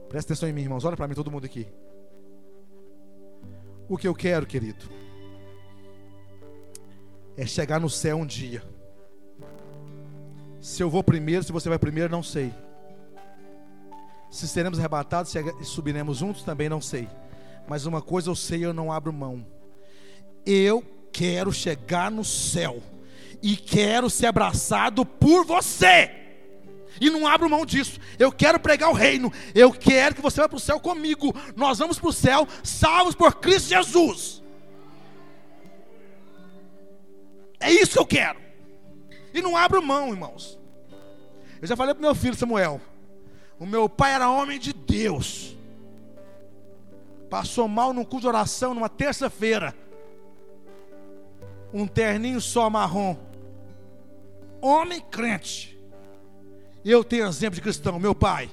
Presta 0.09 0.33
atenção 0.33 0.49
em 0.49 0.53
mim, 0.53 0.62
irmãos. 0.62 0.85
Olha 0.85 0.97
para 0.97 1.09
mim, 1.09 1.16
todo 1.16 1.33
mundo 1.33 1.47
aqui. 1.47 1.66
O 3.88 3.99
que 3.99 4.07
eu 4.07 4.14
quero, 4.14 4.47
querido, 4.47 5.08
é 7.38 7.46
chegar 7.46 7.79
no 7.79 7.88
céu 7.88 8.16
um 8.16 8.27
dia. 8.27 8.64
Se 10.61 10.83
eu 10.83 10.90
vou 10.90 11.05
primeiro, 11.05 11.44
se 11.44 11.53
você 11.53 11.68
vai 11.68 11.79
primeiro, 11.79 12.11
não 12.11 12.22
sei. 12.22 12.53
Se 14.29 14.48
seremos 14.48 14.77
arrebatados, 14.77 15.31
se 15.31 15.40
subiremos 15.62 16.18
juntos, 16.18 16.42
também 16.42 16.68
não 16.68 16.81
sei. 16.81 17.09
Mas 17.68 17.87
uma 17.87 18.03
coisa 18.03 18.29
eu 18.29 18.35
sei, 18.35 18.64
eu 18.64 18.74
não 18.74 18.90
abro 18.90 19.12
mão. 19.12 19.46
Eu 20.44 20.85
quero 21.12 21.53
chegar 21.53 22.11
no 22.11 22.24
céu 22.24 22.83
e 23.40 23.57
quero 23.57 24.11
ser 24.11 24.27
abraçado 24.27 25.07
por 25.07 25.46
você. 25.46 26.11
E 27.01 27.09
não 27.09 27.24
abro 27.24 27.48
mão 27.48 27.64
disso. 27.64 28.01
Eu 28.18 28.33
quero 28.33 28.59
pregar 28.59 28.90
o 28.90 28.94
reino. 28.94 29.33
Eu 29.55 29.72
quero 29.72 30.16
que 30.16 30.20
você 30.20 30.40
vá 30.40 30.48
para 30.48 30.57
o 30.57 30.61
céu 30.61 30.81
comigo. 30.81 31.33
Nós 31.55 31.79
vamos 31.79 32.01
para 32.01 32.09
o 32.09 32.12
céu, 32.12 32.48
salvos 32.64 33.14
por 33.14 33.37
Cristo 33.37 33.68
Jesus. 33.68 34.42
É 37.61 37.71
isso 37.71 37.92
que 37.92 37.99
eu 37.99 38.07
quero. 38.07 38.38
E 39.33 39.42
não 39.42 39.57
abro 39.57 39.83
mão, 39.83 40.11
irmãos. 40.11 40.59
Eu 41.61 41.66
já 41.66 41.77
falei 41.77 41.94
para 41.94 42.03
meu 42.03 42.14
filho 42.14 42.35
Samuel. 42.35 42.81
O 43.59 43.66
meu 43.66 43.88
pai 43.88 44.12
era 44.12 44.31
homem 44.31 44.59
de 44.59 44.73
Deus. 44.73 45.57
Passou 47.29 47.68
mal 47.68 47.92
num 47.92 48.05
culto 48.05 48.23
de 48.23 48.29
oração 48.29 48.75
numa 48.75 48.88
terça-feira. 48.88 49.75
Um 51.73 51.87
terninho 51.87 52.40
só 52.40 52.71
marrom. 52.71 53.16
Homem 54.61 55.01
crente. 55.01 55.79
Eu 56.85 57.05
tenho 57.05 57.27
exemplo 57.27 57.57
de 57.57 57.61
cristão, 57.61 57.99
meu 57.99 58.14
pai. 58.14 58.51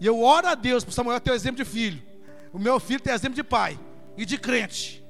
E 0.00 0.06
eu 0.06 0.20
oro 0.20 0.48
a 0.48 0.54
Deus 0.54 0.84
para 0.84 0.92
Samuel 0.92 1.20
ter 1.20 1.32
exemplo 1.32 1.64
de 1.64 1.70
filho. 1.70 2.02
O 2.52 2.58
meu 2.58 2.78
filho 2.78 3.00
tem 3.00 3.12
exemplo 3.12 3.36
de 3.36 3.44
pai 3.44 3.78
e 4.16 4.24
de 4.24 4.36
crente. 4.36 5.03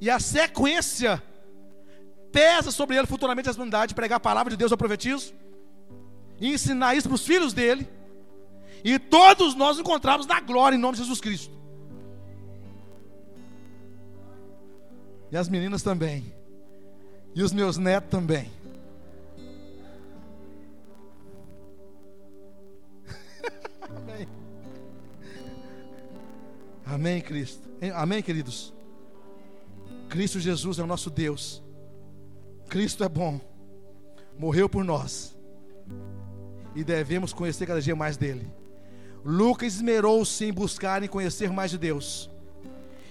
E 0.00 0.10
a 0.10 0.18
sequência 0.20 1.22
pesa 2.32 2.70
sobre 2.70 2.96
ele 2.96 3.06
futuramente 3.06 3.48
a 3.48 3.50
responsabilidade 3.50 3.88
de 3.90 3.94
pregar 3.94 4.16
a 4.18 4.20
palavra 4.20 4.50
de 4.50 4.56
Deus 4.56 4.70
ao 4.70 4.78
profetizo 4.78 5.32
e 6.38 6.52
ensinar 6.52 6.94
isso 6.94 7.08
para 7.08 7.14
os 7.14 7.26
filhos 7.26 7.52
dele. 7.52 7.88
E 8.84 8.98
todos 8.98 9.54
nós 9.54 9.78
encontramos 9.78 10.26
na 10.26 10.38
glória 10.40 10.76
em 10.76 10.78
nome 10.78 10.96
de 10.96 11.02
Jesus 11.02 11.20
Cristo. 11.20 11.56
E 15.32 15.36
as 15.36 15.48
meninas 15.48 15.82
também. 15.82 16.32
E 17.34 17.42
os 17.42 17.52
meus 17.52 17.78
netos 17.78 18.10
também. 18.10 18.50
Amém. 23.88 24.28
Amém, 26.84 27.20
Cristo. 27.20 27.68
Amém, 27.94 28.22
queridos. 28.22 28.75
Cristo 30.08 30.40
Jesus 30.40 30.78
é 30.78 30.82
o 30.82 30.86
nosso 30.86 31.10
Deus. 31.10 31.62
Cristo 32.68 33.04
é 33.04 33.08
bom. 33.08 33.40
Morreu 34.38 34.68
por 34.68 34.84
nós. 34.84 35.36
E 36.74 36.84
devemos 36.84 37.32
conhecer 37.32 37.66
cada 37.66 37.80
dia 37.80 37.96
mais 37.96 38.16
dele. 38.16 38.50
Lucas 39.24 39.74
esmerou-se 39.74 40.44
em 40.44 40.52
buscar 40.52 41.02
e 41.02 41.08
conhecer 41.08 41.50
mais 41.50 41.70
de 41.70 41.78
Deus. 41.78 42.30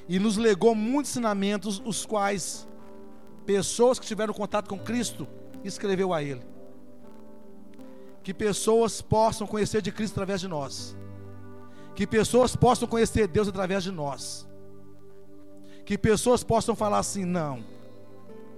E 0.07 0.19
nos 0.19 0.37
legou 0.37 0.75
muitos 0.75 1.11
ensinamentos, 1.11 1.81
os 1.83 2.05
quais 2.05 2.67
pessoas 3.45 3.99
que 3.99 4.05
tiveram 4.05 4.33
contato 4.33 4.69
com 4.69 4.79
Cristo 4.79 5.27
escreveu 5.63 6.13
a 6.13 6.21
ele. 6.21 6.41
Que 8.23 8.33
pessoas 8.33 9.01
possam 9.01 9.45
conhecer 9.45 9.81
de 9.81 9.91
Cristo 9.91 10.13
através 10.13 10.41
de 10.41 10.47
nós. 10.47 10.95
Que 11.95 12.05
pessoas 12.05 12.55
possam 12.55 12.87
conhecer 12.87 13.27
Deus 13.27 13.47
através 13.47 13.83
de 13.83 13.91
nós. 13.91 14.47
Que 15.85 15.97
pessoas 15.97 16.43
possam 16.43 16.75
falar 16.75 16.97
assim: 16.97 17.23
não, 17.23 17.63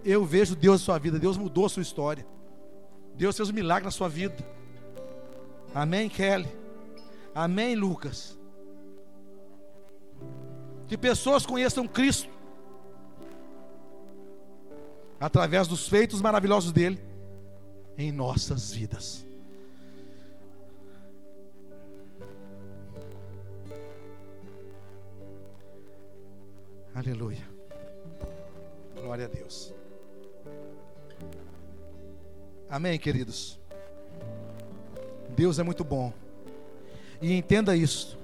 eu 0.03 0.25
vejo 0.25 0.55
Deus 0.55 0.81
na 0.81 0.85
sua 0.85 0.97
vida, 0.97 1.19
Deus 1.19 1.37
mudou 1.37 1.65
a 1.65 1.69
sua 1.69 1.81
história. 1.81 2.25
Deus 3.15 3.35
fez 3.35 3.49
um 3.49 3.53
milagre 3.53 3.83
na 3.83 3.91
sua 3.91 4.07
vida. 4.07 4.37
Amém, 5.75 6.07
Kelly. 6.07 6.47
Amém, 7.35 7.75
Lucas. 7.75 8.37
Que 10.87 10.97
pessoas 10.97 11.45
conheçam 11.45 11.87
Cristo 11.87 12.29
através 15.19 15.67
dos 15.67 15.87
feitos 15.89 16.21
maravilhosos 16.21 16.71
dele 16.71 17.03
em 17.97 18.11
nossas 18.11 18.71
vidas. 18.71 19.26
Aleluia. 26.97 27.47
Glória 28.95 29.25
a 29.25 29.27
Deus. 29.27 29.71
Amém, 32.67 32.97
queridos. 32.97 33.59
Deus 35.35 35.59
é 35.59 35.63
muito 35.63 35.83
bom. 35.83 36.11
E 37.21 37.33
entenda 37.33 37.77
isso. 37.77 38.17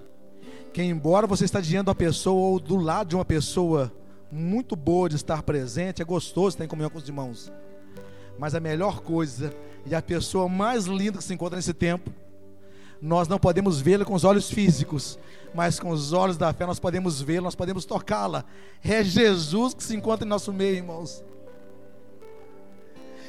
Que 0.73 0.81
embora 0.81 1.27
você 1.27 1.45
está 1.45 1.61
diante 1.61 1.83
de 1.83 1.89
uma 1.89 1.95
pessoa 1.95 2.49
ou 2.49 2.59
do 2.59 2.75
lado 2.77 3.09
de 3.09 3.15
uma 3.15 3.23
pessoa 3.23 3.93
muito 4.31 4.75
boa 4.75 5.07
de 5.07 5.17
estar 5.17 5.43
presente, 5.43 6.01
é 6.01 6.05
gostoso 6.05 6.55
estar 6.55 6.65
em 6.65 6.67
comunhão 6.67 6.89
com 6.89 6.97
os 6.97 7.07
irmãos. 7.07 7.51
Mas 8.39 8.55
a 8.55 8.59
melhor 8.59 9.01
coisa 9.01 9.53
e 9.85 9.93
a 9.93 10.01
pessoa 10.01 10.49
mais 10.49 10.85
linda 10.85 11.19
que 11.19 11.23
se 11.23 11.31
encontra 11.31 11.57
nesse 11.57 11.75
tempo, 11.75 12.11
nós 13.03 13.27
não 13.27 13.37
podemos 13.37 13.81
vê-la 13.81 14.05
com 14.05 14.13
os 14.13 14.23
olhos 14.23 14.49
físicos, 14.49 15.19
mas 15.53 15.77
com 15.77 15.89
os 15.89 16.13
olhos 16.13 16.37
da 16.37 16.53
fé 16.53 16.65
nós 16.65 16.79
podemos 16.79 17.21
vê-la, 17.21 17.41
nós 17.41 17.53
podemos 17.53 17.83
tocá-la. 17.83 18.45
É 18.81 19.03
Jesus 19.03 19.73
que 19.73 19.83
se 19.83 19.93
encontra 19.93 20.25
em 20.25 20.29
nosso 20.29 20.53
meio, 20.53 20.77
irmãos. 20.77 21.21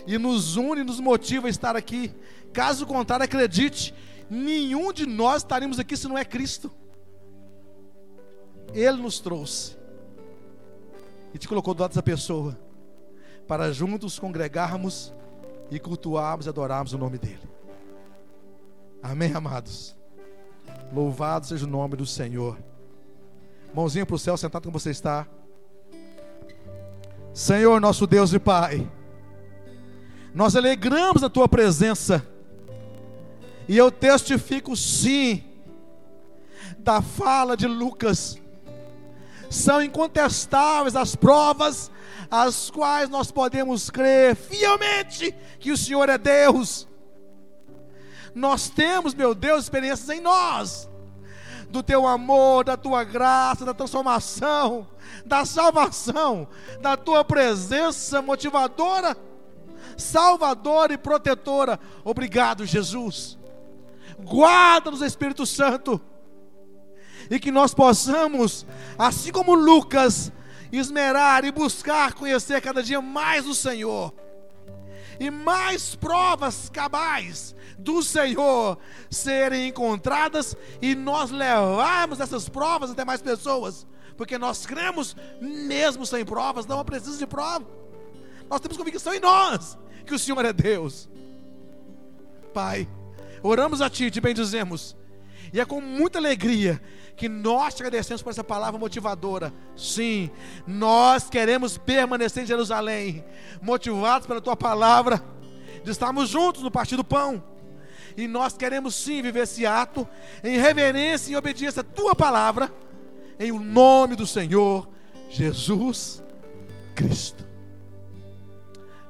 E 0.06 0.16
nos 0.16 0.56
une, 0.56 0.84
nos 0.84 1.00
motiva 1.00 1.48
a 1.48 1.50
estar 1.50 1.74
aqui. 1.74 2.14
Caso 2.52 2.86
contrário, 2.86 3.24
acredite, 3.24 3.92
nenhum 4.30 4.92
de 4.92 5.06
nós 5.06 5.38
estaríamos 5.38 5.80
aqui 5.80 5.96
se 5.96 6.06
não 6.06 6.16
é 6.16 6.24
Cristo. 6.24 6.70
Ele 8.72 9.02
nos 9.02 9.18
trouxe 9.18 9.76
e 11.34 11.38
te 11.38 11.48
colocou 11.48 11.74
do 11.74 11.80
lado 11.80 11.90
dessa 11.90 12.02
pessoa 12.02 12.56
para 13.48 13.72
juntos 13.72 14.20
congregarmos 14.20 15.12
e 15.68 15.80
cultuarmos 15.80 16.46
e 16.46 16.48
adorarmos 16.48 16.92
o 16.92 16.98
nome 16.98 17.18
dele. 17.18 17.53
Amém, 19.06 19.34
amados. 19.34 19.94
Louvado 20.90 21.44
seja 21.46 21.66
o 21.66 21.68
nome 21.68 21.94
do 21.94 22.06
Senhor. 22.06 22.56
Mãozinha 23.74 24.06
para 24.06 24.16
o 24.16 24.18
céu, 24.18 24.34
sentado 24.34 24.62
como 24.62 24.78
você 24.78 24.90
está. 24.90 25.26
Senhor, 27.34 27.78
nosso 27.82 28.06
Deus 28.06 28.32
e 28.32 28.38
Pai, 28.38 28.90
nós 30.34 30.56
alegramos 30.56 31.22
a 31.22 31.28
tua 31.28 31.46
presença 31.46 32.26
e 33.68 33.76
eu 33.76 33.90
testifico 33.90 34.74
sim 34.74 35.44
da 36.78 37.02
fala 37.02 37.58
de 37.58 37.66
Lucas. 37.66 38.38
São 39.50 39.82
incontestáveis 39.82 40.96
as 40.96 41.14
provas 41.14 41.90
as 42.30 42.70
quais 42.70 43.10
nós 43.10 43.30
podemos 43.30 43.90
crer 43.90 44.34
fielmente 44.34 45.34
que 45.60 45.70
o 45.70 45.76
Senhor 45.76 46.08
é 46.08 46.16
Deus. 46.16 46.88
Nós 48.34 48.68
temos, 48.68 49.14
meu 49.14 49.34
Deus, 49.34 49.64
experiências 49.64 50.08
em 50.08 50.20
nós. 50.20 50.90
Do 51.70 51.82
teu 51.82 52.06
amor, 52.06 52.64
da 52.64 52.76
tua 52.76 53.04
graça, 53.04 53.64
da 53.64 53.74
transformação, 53.74 54.86
da 55.24 55.44
salvação, 55.44 56.48
da 56.80 56.96
tua 56.96 57.24
presença 57.24 58.20
motivadora, 58.20 59.16
salvadora 59.96 60.92
e 60.92 60.98
protetora. 60.98 61.78
Obrigado, 62.04 62.64
Jesus. 62.66 63.38
Guarda-nos, 64.18 65.02
Espírito 65.02 65.44
Santo, 65.46 66.00
e 67.30 67.38
que 67.40 67.50
nós 67.50 67.74
possamos, 67.74 68.66
assim 68.98 69.32
como 69.32 69.54
Lucas, 69.54 70.30
esmerar 70.70 71.44
e 71.44 71.52
buscar 71.52 72.14
conhecer 72.14 72.60
cada 72.60 72.82
dia 72.82 73.00
mais 73.00 73.46
o 73.46 73.54
Senhor, 73.54 74.12
e 75.18 75.30
mais 75.30 75.94
provas 75.94 76.68
cabais 76.68 77.54
do 77.84 78.02
Senhor 78.02 78.78
serem 79.10 79.68
encontradas, 79.68 80.56
e 80.80 80.94
nós 80.94 81.30
levarmos 81.30 82.18
essas 82.18 82.48
provas 82.48 82.90
até 82.90 83.04
mais 83.04 83.20
pessoas, 83.20 83.86
porque 84.16 84.38
nós 84.38 84.64
cremos, 84.64 85.14
mesmo 85.40 86.06
sem 86.06 86.24
provas, 86.24 86.66
não 86.66 86.82
precisa 86.84 87.18
de 87.18 87.26
prova, 87.26 87.66
nós 88.48 88.60
temos 88.60 88.76
convicção 88.76 89.12
em 89.12 89.20
nós 89.20 89.78
que 90.06 90.14
o 90.14 90.18
Senhor 90.18 90.44
é 90.44 90.52
Deus, 90.52 91.08
Pai. 92.52 92.88
Oramos 93.42 93.82
a 93.82 93.90
Ti, 93.90 94.10
te 94.10 94.20
bendizemos. 94.20 94.96
E 95.52 95.60
é 95.60 95.64
com 95.64 95.80
muita 95.80 96.18
alegria 96.18 96.80
que 97.16 97.28
nós 97.28 97.74
te 97.74 97.82
agradecemos 97.82 98.22
por 98.22 98.30
essa 98.30 98.42
palavra 98.42 98.78
motivadora. 98.78 99.52
Sim, 99.76 100.30
nós 100.66 101.28
queremos 101.28 101.78
permanecer 101.78 102.42
em 102.42 102.46
Jerusalém, 102.46 103.24
motivados 103.62 104.26
pela 104.26 104.40
Tua 104.40 104.56
palavra, 104.56 105.22
de 105.82 105.90
estarmos 105.90 106.28
juntos 106.28 106.62
no 106.62 106.70
Partido 106.70 106.98
do 106.98 107.04
Pão. 107.04 107.42
E 108.16 108.28
nós 108.28 108.56
queremos 108.56 108.94
sim 108.94 109.20
viver 109.22 109.40
esse 109.40 109.66
ato 109.66 110.06
em 110.42 110.58
reverência 110.58 111.32
e 111.32 111.36
obediência 111.36 111.80
à 111.80 111.84
Tua 111.84 112.14
palavra, 112.14 112.72
em 113.38 113.50
o 113.50 113.58
nome 113.58 114.14
do 114.14 114.26
Senhor 114.26 114.88
Jesus 115.28 116.22
Cristo. 116.94 117.44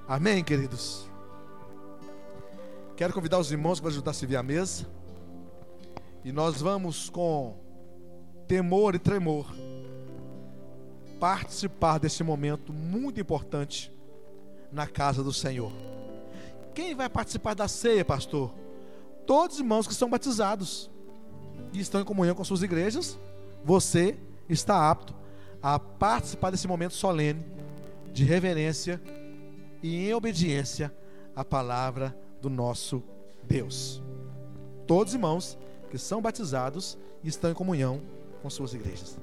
Amém, 0.08 0.42
queridos. 0.42 1.06
Quero 2.96 3.12
convidar 3.12 3.38
os 3.38 3.50
irmãos 3.50 3.80
para 3.80 3.90
ajudar 3.90 4.12
a 4.12 4.14
servir 4.14 4.36
a 4.36 4.42
mesa. 4.42 4.86
E 6.24 6.32
nós 6.32 6.62
vamos 6.62 7.10
com 7.10 7.58
temor 8.46 8.94
e 8.94 8.98
tremor 8.98 9.46
participar 11.18 11.98
desse 11.98 12.22
momento 12.22 12.72
muito 12.72 13.20
importante 13.20 13.92
na 14.70 14.86
casa 14.86 15.22
do 15.22 15.32
Senhor. 15.32 15.72
Quem 16.74 16.94
vai 16.94 17.08
participar 17.08 17.54
da 17.54 17.68
ceia, 17.68 18.04
pastor? 18.04 18.52
Todos 19.26 19.56
os 19.56 19.60
irmãos 19.60 19.86
que 19.86 19.94
são 19.94 20.08
batizados 20.08 20.90
e 21.72 21.80
estão 21.80 22.00
em 22.00 22.04
comunhão 22.04 22.34
com 22.34 22.44
suas 22.44 22.62
igrejas, 22.62 23.18
você 23.64 24.16
está 24.48 24.90
apto 24.90 25.14
a 25.62 25.78
participar 25.78 26.50
desse 26.50 26.68
momento 26.68 26.94
solene 26.94 27.44
de 28.12 28.24
reverência 28.24 29.00
e 29.82 30.08
em 30.08 30.14
obediência 30.14 30.94
à 31.34 31.44
palavra 31.44 32.16
do 32.40 32.50
nosso 32.50 33.02
Deus. 33.42 34.02
Todos 34.86 35.12
os 35.12 35.14
irmãos 35.14 35.58
que 35.90 35.98
são 35.98 36.20
batizados 36.20 36.98
e 37.22 37.28
estão 37.28 37.50
em 37.50 37.54
comunhão 37.54 38.02
com 38.42 38.50
suas 38.50 38.74
igrejas. 38.74 39.16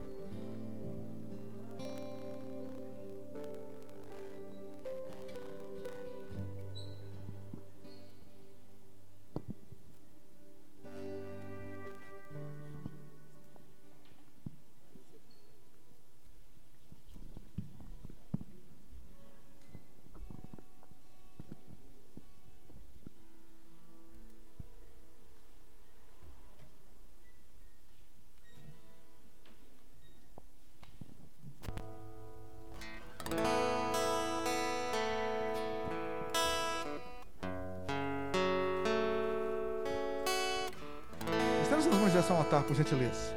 Sentar, 42.52 42.64
por 42.64 42.76
gentileza. 42.76 43.34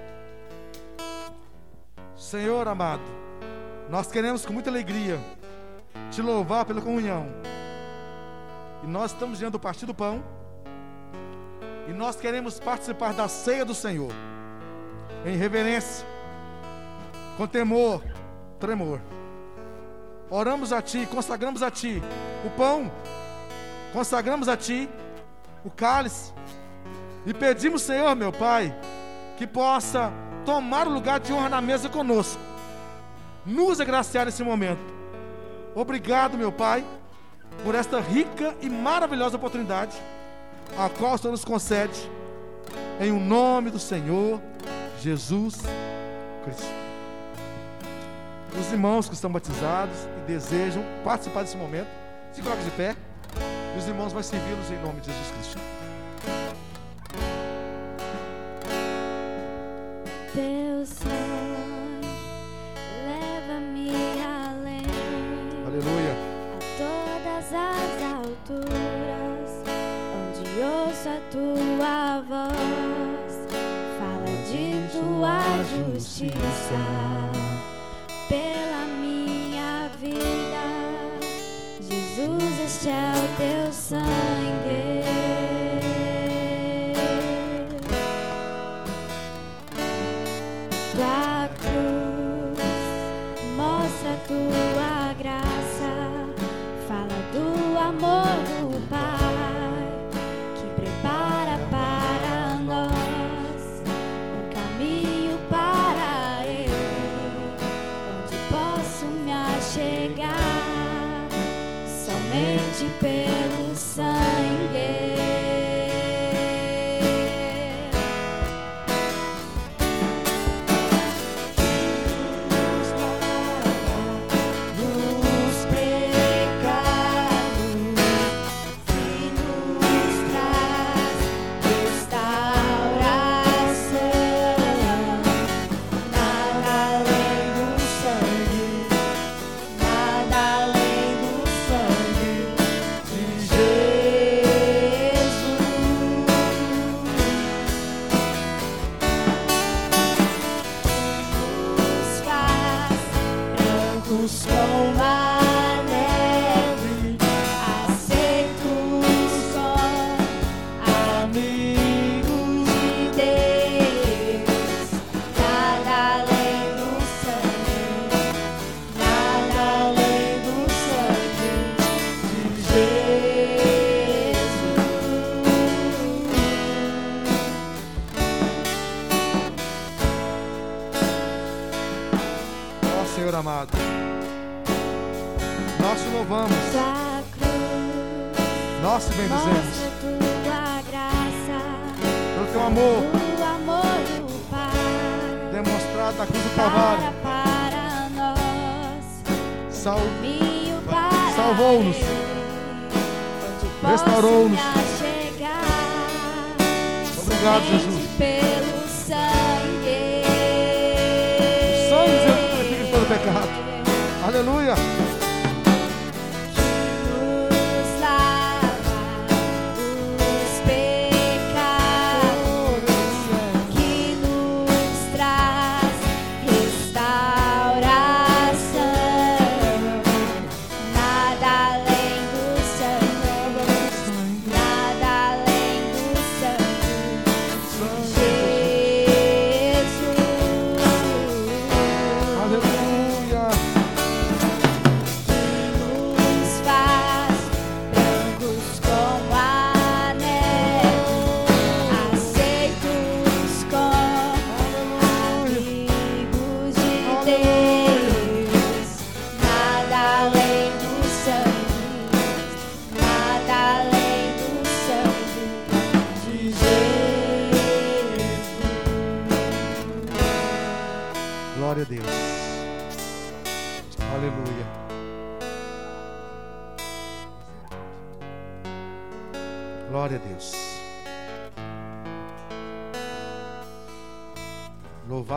Senhor 2.17 2.67
amado, 2.67 3.03
nós 3.89 4.11
queremos 4.11 4.45
com 4.45 4.53
muita 4.53 4.71
alegria 4.71 5.19
te 6.11 6.21
louvar 6.21 6.65
pela 6.65 6.81
comunhão. 6.81 7.29
E 8.83 8.87
nós 8.87 9.13
estamos 9.13 9.39
diante 9.39 9.53
do 9.53 9.61
partido 9.61 9.89
do 9.89 9.95
pão. 9.95 10.23
E 11.87 11.93
nós 11.93 12.17
queremos 12.17 12.59
participar 12.59 13.13
da 13.13 13.29
ceia 13.29 13.65
do 13.65 13.75
Senhor. 13.75 14.11
Em 15.25 15.37
reverência, 15.37 16.05
com 17.37 17.47
temor, 17.47 18.03
tremor. 18.59 19.01
Oramos 20.29 20.73
a 20.73 20.83
Ti, 20.83 21.07
consagramos 21.07 21.63
a 21.63 21.71
Ti 21.71 22.03
o 22.45 22.51
pão, 22.51 22.91
consagramos 23.93 24.49
a 24.49 24.57
Ti 24.57 24.89
o 25.65 25.71
cálice. 25.71 26.33
E 27.27 27.33
pedimos, 27.33 27.83
Senhor, 27.83 28.15
meu 28.15 28.33
Pai, 28.33 28.75
que 29.37 29.47
possa 29.47 30.13
tomar 30.45 30.87
o 30.87 30.91
lugar 30.91 31.21
de 31.21 31.33
honra 31.33 31.49
na 31.49 31.61
mesa 31.61 31.89
conosco. 31.89 32.41
Nos 33.45 33.81
agraciar 33.81 34.27
nesse 34.27 34.43
momento. 34.43 34.83
Obrigado, 35.75 36.39
meu 36.39 36.53
Pai, 36.53 36.85
por 37.63 37.75
esta 37.75 38.01
rica 38.01 38.55
e 38.61 38.71
maravilhosa 38.71 39.37
oportunidade, 39.37 39.97
a 40.79 40.89
qual 40.89 41.15
o 41.15 41.19
Senhor 41.19 41.33
nos 41.33 41.45
concede, 41.45 42.11
em 43.01 43.11
o 43.11 43.19
nome 43.19 43.71
do 43.71 43.79
Senhor 43.79 44.41
Jesus 45.01 45.57
Cristo. 46.45 46.85
Os 48.59 48.71
irmãos 48.71 49.09
que 49.09 49.15
estão 49.15 49.31
batizados 49.31 49.97
e 50.19 50.27
desejam 50.29 50.83
participar 51.03 51.43
desse 51.43 51.57
momento, 51.57 51.89
se 52.33 52.41
coloquem 52.41 52.65
de 52.65 52.71
pé, 52.71 52.97
e 53.75 53.79
os 53.79 53.89
irmãos 53.89 54.13
vão 54.13 54.23
servi-los 54.23 54.71
em 54.71 54.81
nome 54.81 55.01
de 55.01 55.07
Jesus 55.07 55.31
Cristo. 55.33 55.84
Onde 70.55 70.63
ouço 70.63 71.09
a 71.09 71.21
tua 71.31 72.21
voz, 72.29 73.35
fala 73.99 74.31
de 74.47 74.89
tua 74.93 75.43
justiça 75.65 76.81
pela 78.29 78.85
minha 79.01 79.91
vida. 80.01 80.65
Jesus, 81.81 82.61
este 82.65 82.89
é 82.89 83.13
o 83.17 83.37
teu 83.37 83.73
sangue. 83.73 84.94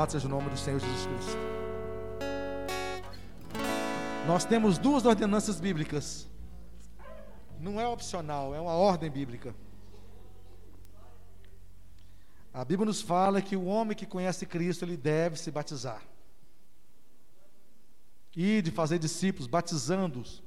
Louvado 0.07 0.11
seja 0.11 0.27
o 0.27 0.29
nome 0.29 0.49
do 0.49 0.57
Senhor 0.57 0.79
Jesus 0.79 1.05
Cristo. 1.05 1.37
Nós 4.25 4.45
temos 4.45 4.77
duas 4.77 5.05
ordenanças 5.05 5.59
bíblicas. 5.59 6.27
Não 7.59 7.79
é 7.79 7.87
opcional, 7.87 8.55
é 8.55 8.59
uma 8.59 8.73
ordem 8.73 9.09
bíblica. 9.11 9.53
A 12.53 12.63
Bíblia 12.63 12.85
nos 12.85 13.01
fala 13.01 13.41
que 13.41 13.55
o 13.55 13.65
homem 13.65 13.95
que 13.95 14.05
conhece 14.05 14.45
Cristo, 14.45 14.85
ele 14.85 14.95
deve 14.95 15.37
se 15.37 15.51
batizar. 15.51 16.01
E 18.35 18.61
de 18.61 18.71
fazer 18.71 18.99
discípulos, 18.99 19.47
batizando-os 19.47 20.41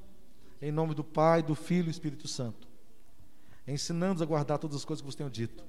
em 0.61 0.71
nome 0.71 0.95
do 0.95 1.03
Pai, 1.03 1.43
do 1.43 1.55
Filho 1.55 1.81
e 1.81 1.85
do 1.85 1.91
Espírito 1.91 2.27
Santo, 2.27 2.67
ensinando-os 3.67 4.21
a 4.21 4.25
guardar 4.25 4.57
todas 4.57 4.77
as 4.77 4.85
coisas 4.85 5.01
que 5.01 5.05
vos 5.05 5.15
tenho 5.15 5.29
dito. 5.29 5.63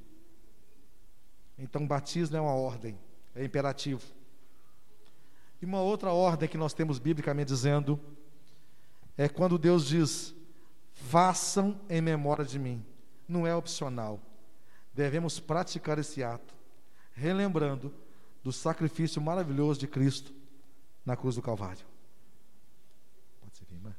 Então, 1.59 1.87
batismo 1.87 2.37
é 2.37 2.41
uma 2.41 2.55
ordem, 2.55 2.99
é 3.35 3.45
imperativo. 3.45 4.03
E 5.61 5.65
uma 5.65 5.81
outra 5.81 6.13
ordem 6.13 6.49
que 6.49 6.59
nós 6.59 6.75
temos 6.75 6.99
biblicamente 6.99 7.49
dizendo 7.49 7.99
é 9.17 9.29
quando 9.29 9.59
Deus 9.59 9.87
diz: 9.87 10.35
façam 10.93 11.81
em 11.89 12.01
memória 12.01 12.45
de 12.45 12.59
mim. 12.59 12.85
Não 13.29 13.47
é 13.47 13.55
opcional. 13.55 14.21
Devemos 14.93 15.39
praticar 15.41 15.99
esse 15.99 16.23
ato, 16.23 16.55
relembrando 17.15 17.95
do 18.43 18.53
sacrifício 18.53 19.23
maravilhoso 19.23 19.81
de 19.81 19.87
Cristo 19.87 20.35
na 21.07 21.17
cruz 21.17 21.37
do 21.37 21.43
Calvário. 21.43 21.87
Pode 23.41 23.57
ser, 23.57 23.67
irmã. 23.73 23.95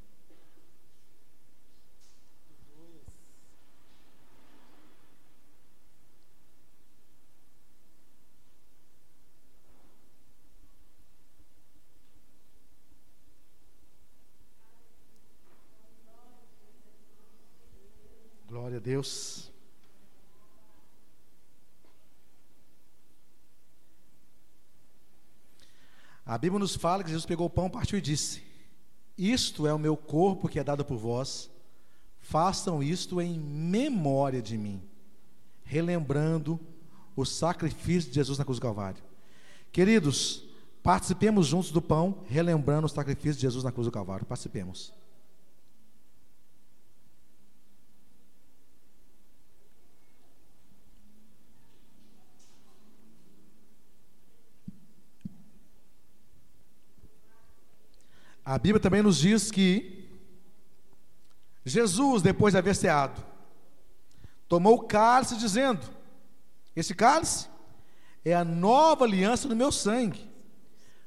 Glória 18.53 18.77
a 18.77 18.79
Deus. 18.79 19.51
A 26.23 26.37
Bíblia 26.37 26.59
nos 26.59 26.75
fala 26.75 27.03
que 27.03 27.09
Jesus 27.09 27.25
pegou 27.25 27.47
o 27.47 27.49
pão, 27.49 27.67
partiu 27.67 27.97
e 27.97 28.01
disse: 28.01 28.43
Isto 29.17 29.65
é 29.65 29.73
o 29.73 29.79
meu 29.79 29.97
corpo 29.97 30.47
que 30.47 30.59
é 30.59 30.63
dado 30.63 30.85
por 30.85 30.99
vós, 30.99 31.49
façam 32.19 32.83
isto 32.83 33.19
em 33.19 33.39
memória 33.39 34.39
de 34.39 34.55
mim, 34.55 34.87
relembrando 35.63 36.59
o 37.15 37.25
sacrifício 37.25 38.11
de 38.11 38.15
Jesus 38.17 38.37
na 38.37 38.45
cruz 38.45 38.59
do 38.59 38.61
Calvário. 38.61 39.01
Queridos, 39.71 40.47
participemos 40.83 41.47
juntos 41.47 41.71
do 41.71 41.81
pão, 41.81 42.23
relembrando 42.27 42.85
o 42.85 42.89
sacrifício 42.89 43.33
de 43.33 43.41
Jesus 43.41 43.63
na 43.63 43.71
cruz 43.71 43.87
do 43.87 43.91
Calvário. 43.91 44.27
Participemos. 44.27 44.93
A 58.45 58.57
Bíblia 58.57 58.79
também 58.79 59.01
nos 59.01 59.17
diz 59.17 59.49
que 59.49 60.09
Jesus, 61.65 62.21
depois 62.21 62.53
de 62.53 62.57
haver 62.57 62.75
ceado, 62.75 63.23
tomou 64.49 64.75
o 64.75 64.83
cálice, 64.83 65.37
dizendo: 65.37 65.81
Esse 66.75 66.93
cálice 66.93 67.47
é 68.25 68.33
a 68.33 68.43
nova 68.43 69.05
aliança 69.05 69.47
no 69.47 69.55
meu 69.55 69.71
sangue. 69.71 70.29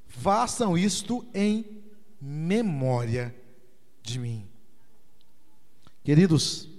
Façam 0.07 0.79
isto 0.79 1.27
em 1.35 1.83
memória 2.21 3.35
de 4.03 4.19
mim. 4.19 4.49
Queridos, 6.03 6.71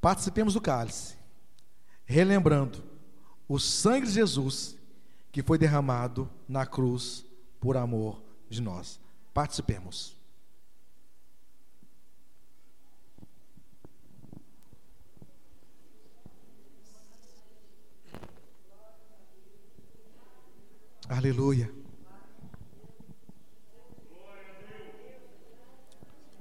participemos 0.00 0.54
do 0.54 0.60
cálice, 0.60 1.16
relembrando 2.04 2.84
o 3.48 3.58
sangue 3.58 4.06
de 4.06 4.12
Jesus 4.12 4.76
que 5.32 5.42
foi 5.42 5.58
derramado 5.58 6.30
na 6.46 6.64
cruz 6.64 7.24
por 7.64 7.78
amor 7.78 8.20
de 8.50 8.60
nós. 8.60 9.00
Participemos. 9.32 10.14
Aleluia. 21.08 21.72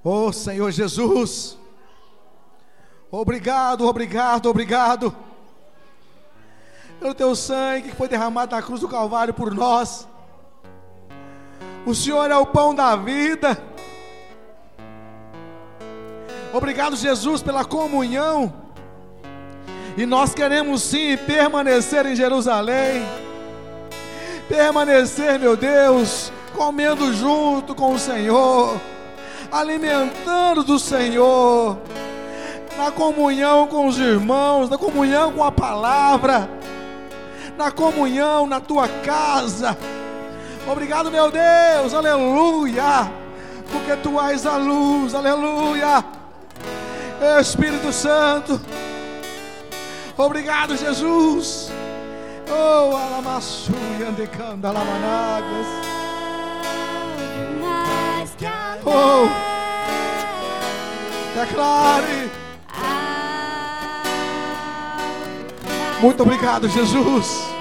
Oh 0.03 0.33
Senhor 0.33 0.71
Jesus. 0.71 1.57
Obrigado, 3.09 3.87
obrigado, 3.87 4.49
obrigado. 4.49 5.15
Pelo 6.99 7.15
teu 7.15 7.33
sangue 7.33 7.91
que 7.91 7.95
foi 7.95 8.09
derramado 8.09 8.53
na 8.53 8.61
cruz 8.61 8.81
do 8.81 8.89
Calvário 8.89 9.33
por 9.33 9.53
nós. 9.53 10.05
O 11.85 11.93
Senhor 11.93 12.31
é 12.31 12.37
o 12.37 12.45
pão 12.45 12.73
da 12.73 12.95
vida. 12.95 13.61
Obrigado, 16.53 16.95
Jesus, 16.95 17.43
pela 17.43 17.65
comunhão. 17.65 18.53
E 19.97 20.05
nós 20.05 20.33
queremos 20.33 20.81
sim 20.81 21.17
permanecer 21.17 22.05
em 22.05 22.15
Jerusalém. 22.15 23.05
Permanecer, 24.47 25.37
meu 25.37 25.57
Deus, 25.57 26.31
comendo 26.55 27.13
junto 27.13 27.75
com 27.75 27.93
o 27.93 27.99
Senhor, 27.99 28.79
alimentando 29.51 30.63
do 30.63 30.79
Senhor, 30.79 31.77
na 32.77 32.91
comunhão 32.91 33.67
com 33.67 33.87
os 33.87 33.97
irmãos, 33.97 34.69
na 34.69 34.77
comunhão 34.77 35.33
com 35.33 35.43
a 35.43 35.51
palavra, 35.51 36.49
na 37.57 37.71
comunhão 37.71 38.47
na 38.47 38.61
tua 38.61 38.87
casa 38.87 39.77
Obrigado, 40.65 41.11
meu 41.11 41.29
Deus, 41.29 41.93
aleluia, 41.93 43.11
porque 43.71 43.95
tu 43.97 44.19
és 44.19 44.45
a 44.45 44.55
luz, 44.57 45.13
aleluia. 45.13 46.03
Espírito 47.39 47.91
Santo, 47.91 48.59
obrigado, 50.17 50.75
Jesus. 50.77 51.69
Oh, 52.49 52.95
alamassu 52.95 53.71
e 53.99 54.03
andecanda 54.03 54.71
lamanagas. 54.71 55.67
Oh, 58.85 59.29
declare. 61.35 62.29
Muito 66.01 66.23
obrigado, 66.23 66.67
Jesus. 66.67 67.52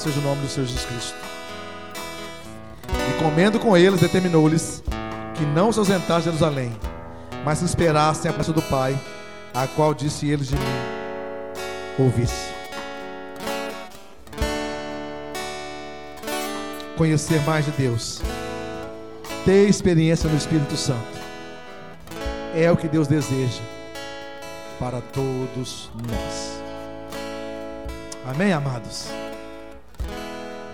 seja 0.05 0.19
o 0.19 0.23
nome 0.23 0.41
do 0.41 0.47
Senhor 0.47 0.67
Jesus 0.67 0.85
Cristo. 0.85 1.15
E 3.09 3.23
comendo 3.23 3.59
com 3.59 3.75
eles, 3.75 3.99
determinou-lhes 3.99 4.83
que 5.33 5.43
não 5.43 5.71
se 5.71 5.79
ausentassem 5.79 6.31
de 6.31 6.37
Jerusalém, 6.37 6.71
mas 7.43 7.57
que 7.59 7.65
esperassem 7.65 8.29
a 8.29 8.33
presença 8.33 8.53
do 8.53 8.61
Pai, 8.61 8.95
a 9.51 9.65
qual 9.65 9.95
disse 9.95 10.29
eles 10.29 10.47
de 10.47 10.55
mim: 10.55 10.61
ouvisse. 11.97 12.53
Conhecer 16.95 17.41
mais 17.41 17.65
de 17.65 17.71
Deus, 17.71 18.21
ter 19.43 19.67
experiência 19.67 20.29
no 20.29 20.37
Espírito 20.37 20.77
Santo, 20.77 21.19
é 22.53 22.71
o 22.71 22.77
que 22.77 22.87
Deus 22.87 23.07
deseja. 23.07 23.61
para 24.79 25.01
todos 25.01 25.89
nós. 25.95 26.59
Amém, 28.27 28.51
amados? 28.51 29.07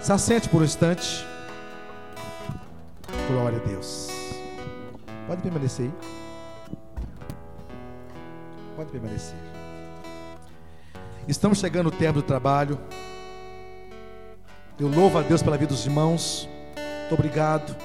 Se 0.02 0.12
assente 0.12 0.50
por 0.50 0.64
um 0.64 0.66
instante. 0.66 1.24
Glória 3.28 3.60
a 3.60 3.68
Deus. 3.68 4.10
Pode 5.28 5.44
permanecer 5.44 5.86
aí. 5.86 5.94
Pode 8.76 8.90
permanecer. 8.90 9.38
Estamos 11.28 11.60
chegando 11.60 11.86
ao 11.86 11.92
tempo 11.92 12.14
do 12.14 12.24
trabalho. 12.24 12.80
Eu 14.80 14.88
louvo 14.88 15.20
a 15.20 15.22
Deus 15.22 15.44
pela 15.44 15.56
vida 15.56 15.72
dos 15.72 15.86
irmãos. 15.86 16.50
Muito 17.02 17.14
obrigado 17.14 17.76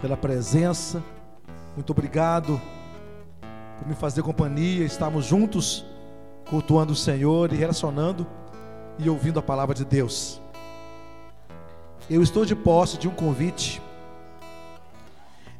pela 0.00 0.16
presença. 0.16 1.02
Muito 1.74 1.90
obrigado 1.90 2.58
por 3.78 3.86
me 3.86 3.94
fazer 3.94 4.22
companhia. 4.22 4.86
Estamos 4.86 5.26
juntos 5.26 5.84
cultuando 6.48 6.94
o 6.94 6.96
Senhor 6.96 7.52
e 7.52 7.56
relacionando 7.56 8.26
e 8.98 9.10
ouvindo 9.10 9.38
a 9.38 9.42
palavra 9.42 9.74
de 9.74 9.84
Deus. 9.84 10.42
Eu 12.08 12.22
estou 12.22 12.44
de 12.44 12.54
posse 12.54 12.98
de 12.98 13.08
um 13.08 13.14
convite 13.14 13.80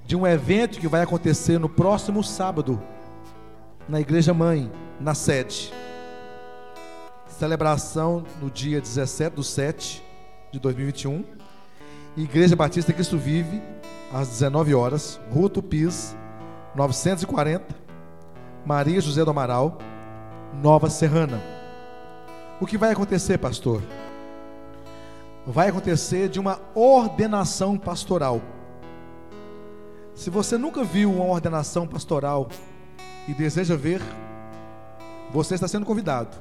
de 0.06 0.14
um 0.14 0.26
evento 0.26 0.78
que 0.78 0.86
vai 0.86 1.00
acontecer 1.00 1.58
no 1.58 1.70
próximo 1.70 2.22
sábado 2.22 2.82
na 3.88 3.98
igreja 3.98 4.34
mãe, 4.34 4.70
na 5.00 5.14
sede. 5.14 5.72
Celebração 7.26 8.24
no 8.42 8.50
dia 8.50 8.78
17 8.78 9.36
do 9.36 9.42
7 9.42 10.02
de 10.52 10.60
2021. 10.60 11.24
Igreja 12.14 12.54
Batista 12.54 12.92
Cristo 12.92 13.16
Vive, 13.16 13.62
às 14.12 14.28
19 14.28 14.74
horas, 14.74 15.18
Rua 15.32 15.48
Tupis, 15.48 16.14
940, 16.74 17.74
Maria 18.66 19.00
José 19.00 19.24
do 19.24 19.30
Amaral, 19.30 19.78
Nova 20.62 20.90
Serrana. 20.90 21.40
O 22.60 22.66
que 22.66 22.78
vai 22.78 22.92
acontecer, 22.92 23.38
pastor? 23.38 23.82
Vai 25.46 25.68
acontecer 25.68 26.30
de 26.30 26.40
uma 26.40 26.58
ordenação 26.74 27.76
pastoral. 27.76 28.40
Se 30.14 30.30
você 30.30 30.56
nunca 30.56 30.82
viu 30.82 31.12
uma 31.12 31.24
ordenação 31.26 31.86
pastoral 31.86 32.48
e 33.28 33.34
deseja 33.34 33.76
ver, 33.76 34.00
você 35.30 35.54
está 35.54 35.68
sendo 35.68 35.84
convidado. 35.84 36.34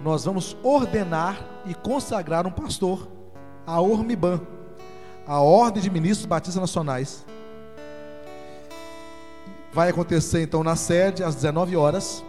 Nós 0.00 0.24
vamos 0.24 0.56
ordenar 0.62 1.44
e 1.66 1.74
consagrar 1.74 2.46
um 2.46 2.52
pastor, 2.52 3.08
a 3.66 3.80
Ormiban, 3.80 4.40
a 5.26 5.40
Ordem 5.40 5.82
de 5.82 5.90
Ministros 5.90 6.24
Batistas 6.24 6.60
Nacionais. 6.60 7.26
Vai 9.72 9.90
acontecer 9.90 10.42
então 10.42 10.62
na 10.62 10.76
sede 10.76 11.24
às 11.24 11.34
19 11.34 11.76
horas. 11.76 12.24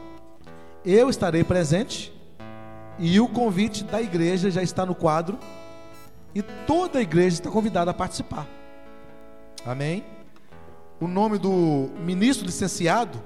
Eu 0.84 1.12
estarei 1.12 1.43
presente 1.43 2.12
e 2.97 3.20
o 3.20 3.28
convite 3.28 3.84
da 3.84 4.02
igreja 4.02 4.49
já 4.49 4.64
está 4.64 4.84
no 4.84 4.95
quadro 4.95 5.38
e 6.34 6.42
toda 6.42 7.00
a 7.00 7.02
igreja 7.02 7.36
está 7.36 7.50
convidada 7.50 7.92
a 7.92 7.94
participar. 7.94 8.48
Amém? 9.66 10.04
O 11.00 11.08
nome 11.08 11.38
do 11.38 11.90
ministro 12.00 12.46
licenciado 12.46 13.22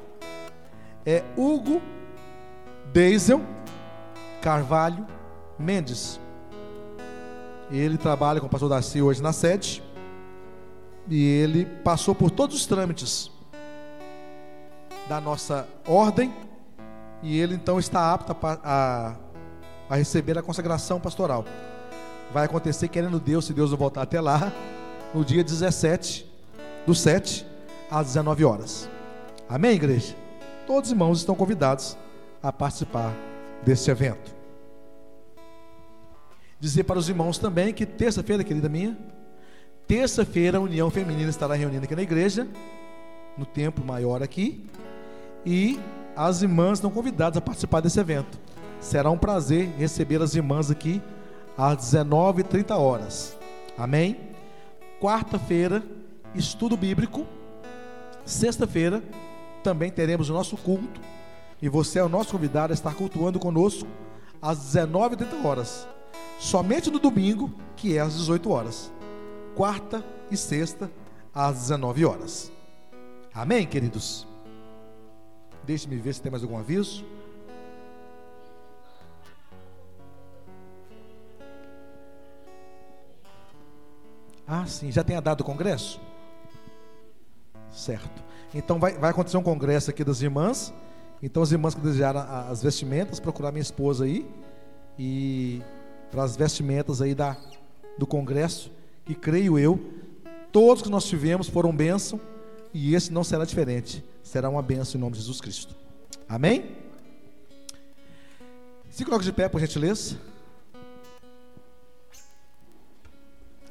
é 1.05 1.23
Hugo 1.37 1.81
Deisel 2.91 3.41
Carvalho 4.41 5.05
Mendes. 5.57 6.19
Ele 7.71 7.97
trabalha 7.97 8.39
com 8.39 8.47
o 8.47 8.49
pastor 8.49 8.69
Darcy 8.69 9.01
hoje 9.01 9.21
na 9.21 9.33
sede. 9.33 9.83
E 11.07 11.23
ele 11.23 11.65
passou 11.65 12.15
por 12.15 12.31
todos 12.31 12.55
os 12.55 12.65
trâmites 12.65 13.31
da 15.07 15.19
nossa 15.19 15.67
ordem. 15.87 16.33
E 17.21 17.39
ele 17.39 17.55
então 17.55 17.79
está 17.79 18.13
apto 18.13 18.35
a, 18.45 18.59
a, 18.63 19.15
a 19.89 19.95
receber 19.95 20.37
a 20.37 20.43
consagração 20.43 20.99
pastoral. 20.99 21.45
Vai 22.33 22.45
acontecer, 22.45 22.87
querendo 22.87 23.19
Deus, 23.19 23.45
se 23.45 23.53
Deus 23.53 23.71
não 23.71 23.77
voltar 23.77 24.01
até 24.01 24.19
lá, 24.19 24.51
no 25.13 25.23
dia 25.23 25.43
17 25.43 26.29
do 26.85 26.93
7 26.93 27.45
às 27.89 28.07
19 28.07 28.43
horas. 28.43 28.89
Amém, 29.47 29.75
igreja? 29.75 30.15
Todos 30.67 30.89
os 30.89 30.91
irmãos 30.91 31.19
estão 31.19 31.35
convidados 31.35 31.97
a 32.41 32.51
participar 32.51 33.13
desse 33.63 33.89
evento. 33.89 34.35
Dizer 36.59 36.83
para 36.83 36.99
os 36.99 37.09
irmãos 37.09 37.37
também 37.37 37.73
que 37.73 37.85
terça-feira, 37.85 38.43
querida 38.43 38.67
minha, 38.67 38.97
terça-feira 39.87 40.57
a 40.57 40.61
União 40.61 40.89
Feminina 40.89 41.29
estará 41.29 41.53
reunida 41.53 41.85
aqui 41.85 41.95
na 41.95 42.01
igreja, 42.01 42.47
no 43.37 43.45
templo 43.45 43.85
maior 43.85 44.23
aqui, 44.23 44.65
e 45.45 45.79
as 46.15 46.41
irmãs 46.41 46.79
estão 46.79 46.89
convidadas 46.89 47.37
a 47.37 47.41
participar 47.41 47.81
desse 47.81 47.99
evento. 47.99 48.39
Será 48.79 49.11
um 49.11 49.17
prazer 49.17 49.69
receber 49.77 50.21
as 50.21 50.35
irmãs 50.35 50.71
aqui 50.71 51.01
às 51.57 51.77
19h30 51.77 52.77
horas. 52.77 53.37
Amém? 53.77 54.31
Quarta-feira, 54.99 55.83
estudo 56.33 56.75
bíblico 56.77 57.25
Sexta-feira 58.25 59.03
também 59.63 59.91
teremos 59.91 60.29
o 60.29 60.33
nosso 60.33 60.57
culto. 60.57 60.99
E 61.61 61.69
você 61.69 61.99
é 61.99 62.03
o 62.03 62.09
nosso 62.09 62.31
convidado 62.31 62.73
a 62.73 62.75
estar 62.75 62.95
cultuando 62.95 63.39
conosco 63.39 63.87
às 64.41 64.57
19h30 64.57 65.45
horas. 65.45 65.87
Somente 66.39 66.89
no 66.89 66.99
domingo, 66.99 67.53
que 67.77 67.95
é 67.95 68.01
às 68.01 68.15
18 68.15 68.49
horas. 68.49 68.91
Quarta 69.55 70.03
e 70.29 70.35
sexta, 70.35 70.91
às 71.33 71.59
19 71.59 72.03
horas. 72.05 72.51
Amém, 73.33 73.65
queridos? 73.65 74.27
Deixe-me 75.63 75.97
ver 75.97 76.13
se 76.13 76.21
tem 76.21 76.31
mais 76.31 76.43
algum 76.43 76.57
aviso. 76.57 77.05
Ah, 84.47 84.65
sim, 84.65 84.91
já 84.91 85.03
tem 85.03 85.15
a 85.15 85.19
data 85.19 85.37
do 85.37 85.43
congresso? 85.43 85.99
Certo. 87.71 88.23
Então 88.53 88.79
vai, 88.79 88.93
vai 88.93 89.09
acontecer 89.09 89.37
um 89.37 89.43
congresso 89.43 89.89
aqui 89.89 90.03
das 90.03 90.21
irmãs. 90.21 90.73
Então 91.21 91.41
as 91.41 91.51
irmãs 91.51 91.73
que 91.73 91.81
desejaram 91.81 92.21
as 92.49 92.61
vestimentas, 92.61 93.19
procurar 93.19 93.51
minha 93.51 93.61
esposa 93.61 94.05
aí. 94.05 94.25
E 94.97 95.61
para 96.11 96.23
as 96.23 96.35
vestimentas 96.37 97.01
aí 97.01 97.15
da, 97.15 97.35
do 97.97 98.05
congresso, 98.05 98.71
que 99.03 99.15
creio 99.15 99.57
eu, 99.57 99.79
todos 100.51 100.83
que 100.83 100.89
nós 100.89 101.05
tivemos 101.05 101.49
foram 101.49 101.75
bênção. 101.75 102.19
E 102.73 102.93
esse 102.93 103.11
não 103.11 103.23
será 103.23 103.45
diferente. 103.45 104.03
Será 104.21 104.49
uma 104.49 104.61
bênção 104.61 104.97
em 104.97 105.01
nome 105.01 105.13
de 105.13 105.19
Jesus 105.19 105.41
Cristo. 105.41 105.75
Amém? 106.27 106.75
Se 108.89 109.03
coloque 109.03 109.25
de 109.25 109.33
pé, 109.33 109.49
por 109.49 109.59
gentileza. 109.59 110.17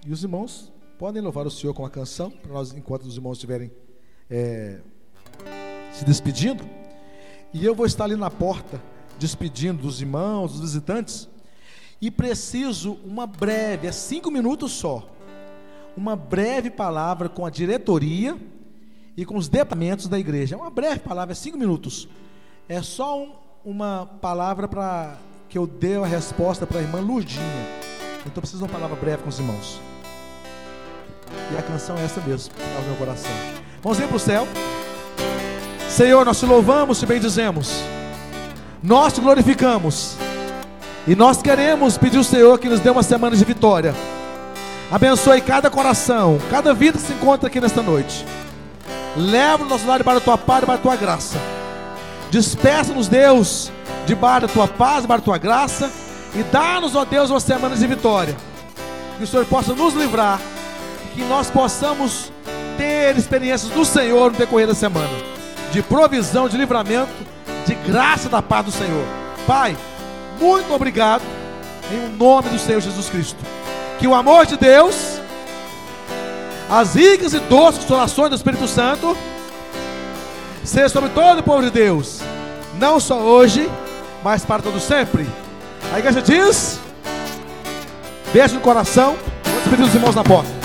E 0.05 0.12
os 0.12 0.22
irmãos 0.22 0.72
podem 0.98 1.22
louvar 1.22 1.46
o 1.46 1.50
Senhor 1.50 1.72
com 1.72 1.84
a 1.84 1.90
canção, 1.90 2.30
para 2.30 2.52
nós, 2.52 2.72
enquanto 2.74 3.05
os 3.05 3.16
irmãos 3.16 3.38
estiverem 3.38 3.70
é, 4.30 4.80
se 5.92 6.05
despedindo, 6.05 6.64
e 7.52 7.64
eu 7.64 7.74
vou 7.74 7.86
estar 7.86 8.05
ali 8.05 8.16
na 8.16 8.30
porta, 8.30 8.80
despedindo 9.18 9.82
dos 9.82 10.00
irmãos, 10.00 10.52
dos 10.52 10.61
visitantes, 10.61 11.28
e 12.00 12.11
preciso 12.11 12.98
uma 13.05 13.26
breve, 13.26 13.86
é 13.86 13.92
cinco 13.92 14.30
minutos 14.30 14.72
só, 14.72 15.09
uma 15.96 16.14
breve 16.14 16.68
palavra 16.70 17.28
com 17.28 17.46
a 17.46 17.50
diretoria 17.50 18.36
e 19.16 19.24
com 19.24 19.36
os 19.36 19.48
departamentos 19.48 20.09
da 20.09 20.18
igreja. 20.18 20.55
É 20.55 20.59
uma 20.59 20.70
breve 20.70 21.00
palavra, 21.00 21.32
é 21.32 21.34
cinco 21.36 21.57
minutos. 21.57 22.09
É 22.68 22.82
só 22.82 23.22
um, 23.22 23.32
uma 23.64 24.05
palavra 24.20 24.66
para 24.66 25.16
que 25.48 25.57
eu 25.57 25.66
dê 25.66 25.96
a 25.96 26.05
resposta 26.05 26.66
para 26.66 26.80
a 26.80 26.82
irmã 26.82 27.00
Lurdinha. 27.00 27.44
Então 28.26 28.40
preciso 28.40 28.59
de 28.59 28.64
uma 28.64 28.72
palavra 28.72 28.96
breve 28.96 29.22
com 29.22 29.28
os 29.28 29.38
irmãos. 29.38 29.93
E 31.52 31.58
a 31.58 31.62
canção 31.62 31.96
é 31.98 32.04
essa 32.04 32.20
mesmo, 32.20 32.52
é 32.58 32.80
o 32.80 32.84
meu 32.84 32.96
coração. 32.96 33.30
Vamos 33.82 33.98
ir 33.98 34.06
para 34.06 34.16
o 34.16 34.20
céu. 34.20 34.48
Senhor, 35.88 36.24
nós 36.24 36.40
te 36.40 36.46
louvamos 36.46 37.02
e 37.02 37.06
bendizemos. 37.06 37.82
Nós 38.82 39.12
te 39.12 39.20
glorificamos. 39.20 40.16
E 41.06 41.14
nós 41.14 41.42
queremos 41.42 41.98
pedir 41.98 42.18
ao 42.18 42.24
Senhor 42.24 42.58
que 42.58 42.68
nos 42.68 42.80
dê 42.80 42.90
uma 42.90 43.02
semana 43.02 43.36
de 43.36 43.44
vitória. 43.44 43.94
Abençoe 44.90 45.40
cada 45.40 45.70
coração, 45.70 46.38
cada 46.50 46.72
vida 46.72 46.98
que 46.98 47.04
se 47.04 47.12
encontra 47.12 47.48
aqui 47.48 47.60
nesta 47.60 47.82
noite. 47.82 48.24
Leva 49.16 49.64
o 49.64 49.68
nosso 49.68 49.86
lado 49.86 50.02
para 50.02 50.18
a 50.18 50.20
tua 50.20 50.36
paz 50.36 50.62
e 50.62 50.66
para 50.66 50.74
a 50.74 50.78
tua 50.78 50.96
graça. 50.96 51.38
Despeça-nos, 52.30 53.06
Deus, 53.06 53.70
debaixo 54.06 54.46
da 54.46 54.52
tua 54.52 54.66
paz, 54.66 55.02
debaixo 55.02 55.20
da 55.20 55.24
tua 55.24 55.38
graça. 55.38 55.90
E 56.34 56.42
dá-nos, 56.42 56.96
ó 56.96 57.04
Deus, 57.04 57.30
uma 57.30 57.38
semana 57.38 57.76
de 57.76 57.86
vitória. 57.86 58.34
Que 59.18 59.24
o 59.24 59.26
Senhor 59.26 59.46
possa 59.46 59.72
nos 59.72 59.94
livrar. 59.94 60.40
Que 61.14 61.22
nós 61.22 61.50
possamos 61.50 62.32
ter 62.76 63.16
experiências 63.16 63.70
do 63.72 63.84
Senhor 63.84 64.32
no 64.32 64.38
decorrer 64.38 64.66
da 64.66 64.74
semana, 64.74 65.10
de 65.70 65.80
provisão, 65.82 66.48
de 66.48 66.56
livramento, 66.56 67.12
de 67.66 67.74
graça 67.74 68.28
da 68.28 68.42
paz 68.42 68.66
do 68.66 68.72
Senhor. 68.72 69.04
Pai, 69.46 69.76
muito 70.40 70.72
obrigado, 70.72 71.22
em 71.92 72.16
nome 72.16 72.48
do 72.48 72.58
Senhor 72.58 72.80
Jesus 72.80 73.08
Cristo. 73.08 73.38
Que 73.98 74.06
o 74.06 74.14
amor 74.14 74.44
de 74.44 74.56
Deus, 74.56 75.20
as 76.68 76.94
ricas 76.94 77.32
e 77.32 77.38
doces 77.38 77.82
consolações 77.82 78.30
do 78.30 78.36
Espírito 78.36 78.66
Santo, 78.66 79.16
seja 80.64 80.88
sobre 80.88 81.10
todo 81.10 81.38
o 81.38 81.42
povo 81.42 81.62
de 81.62 81.70
Deus, 81.70 82.20
não 82.78 82.98
só 82.98 83.18
hoje, 83.18 83.70
mas 84.22 84.44
para 84.44 84.62
todo 84.62 84.80
sempre. 84.80 85.26
A 85.92 85.98
igreja 85.98 86.20
diz: 86.20 86.80
beijo 88.32 88.54
no 88.54 88.60
coração, 88.60 89.16
vou 89.44 89.60
despedir 89.60 89.84
os 89.84 89.94
irmãos 89.94 90.14
na 90.14 90.24
porta. 90.24 90.63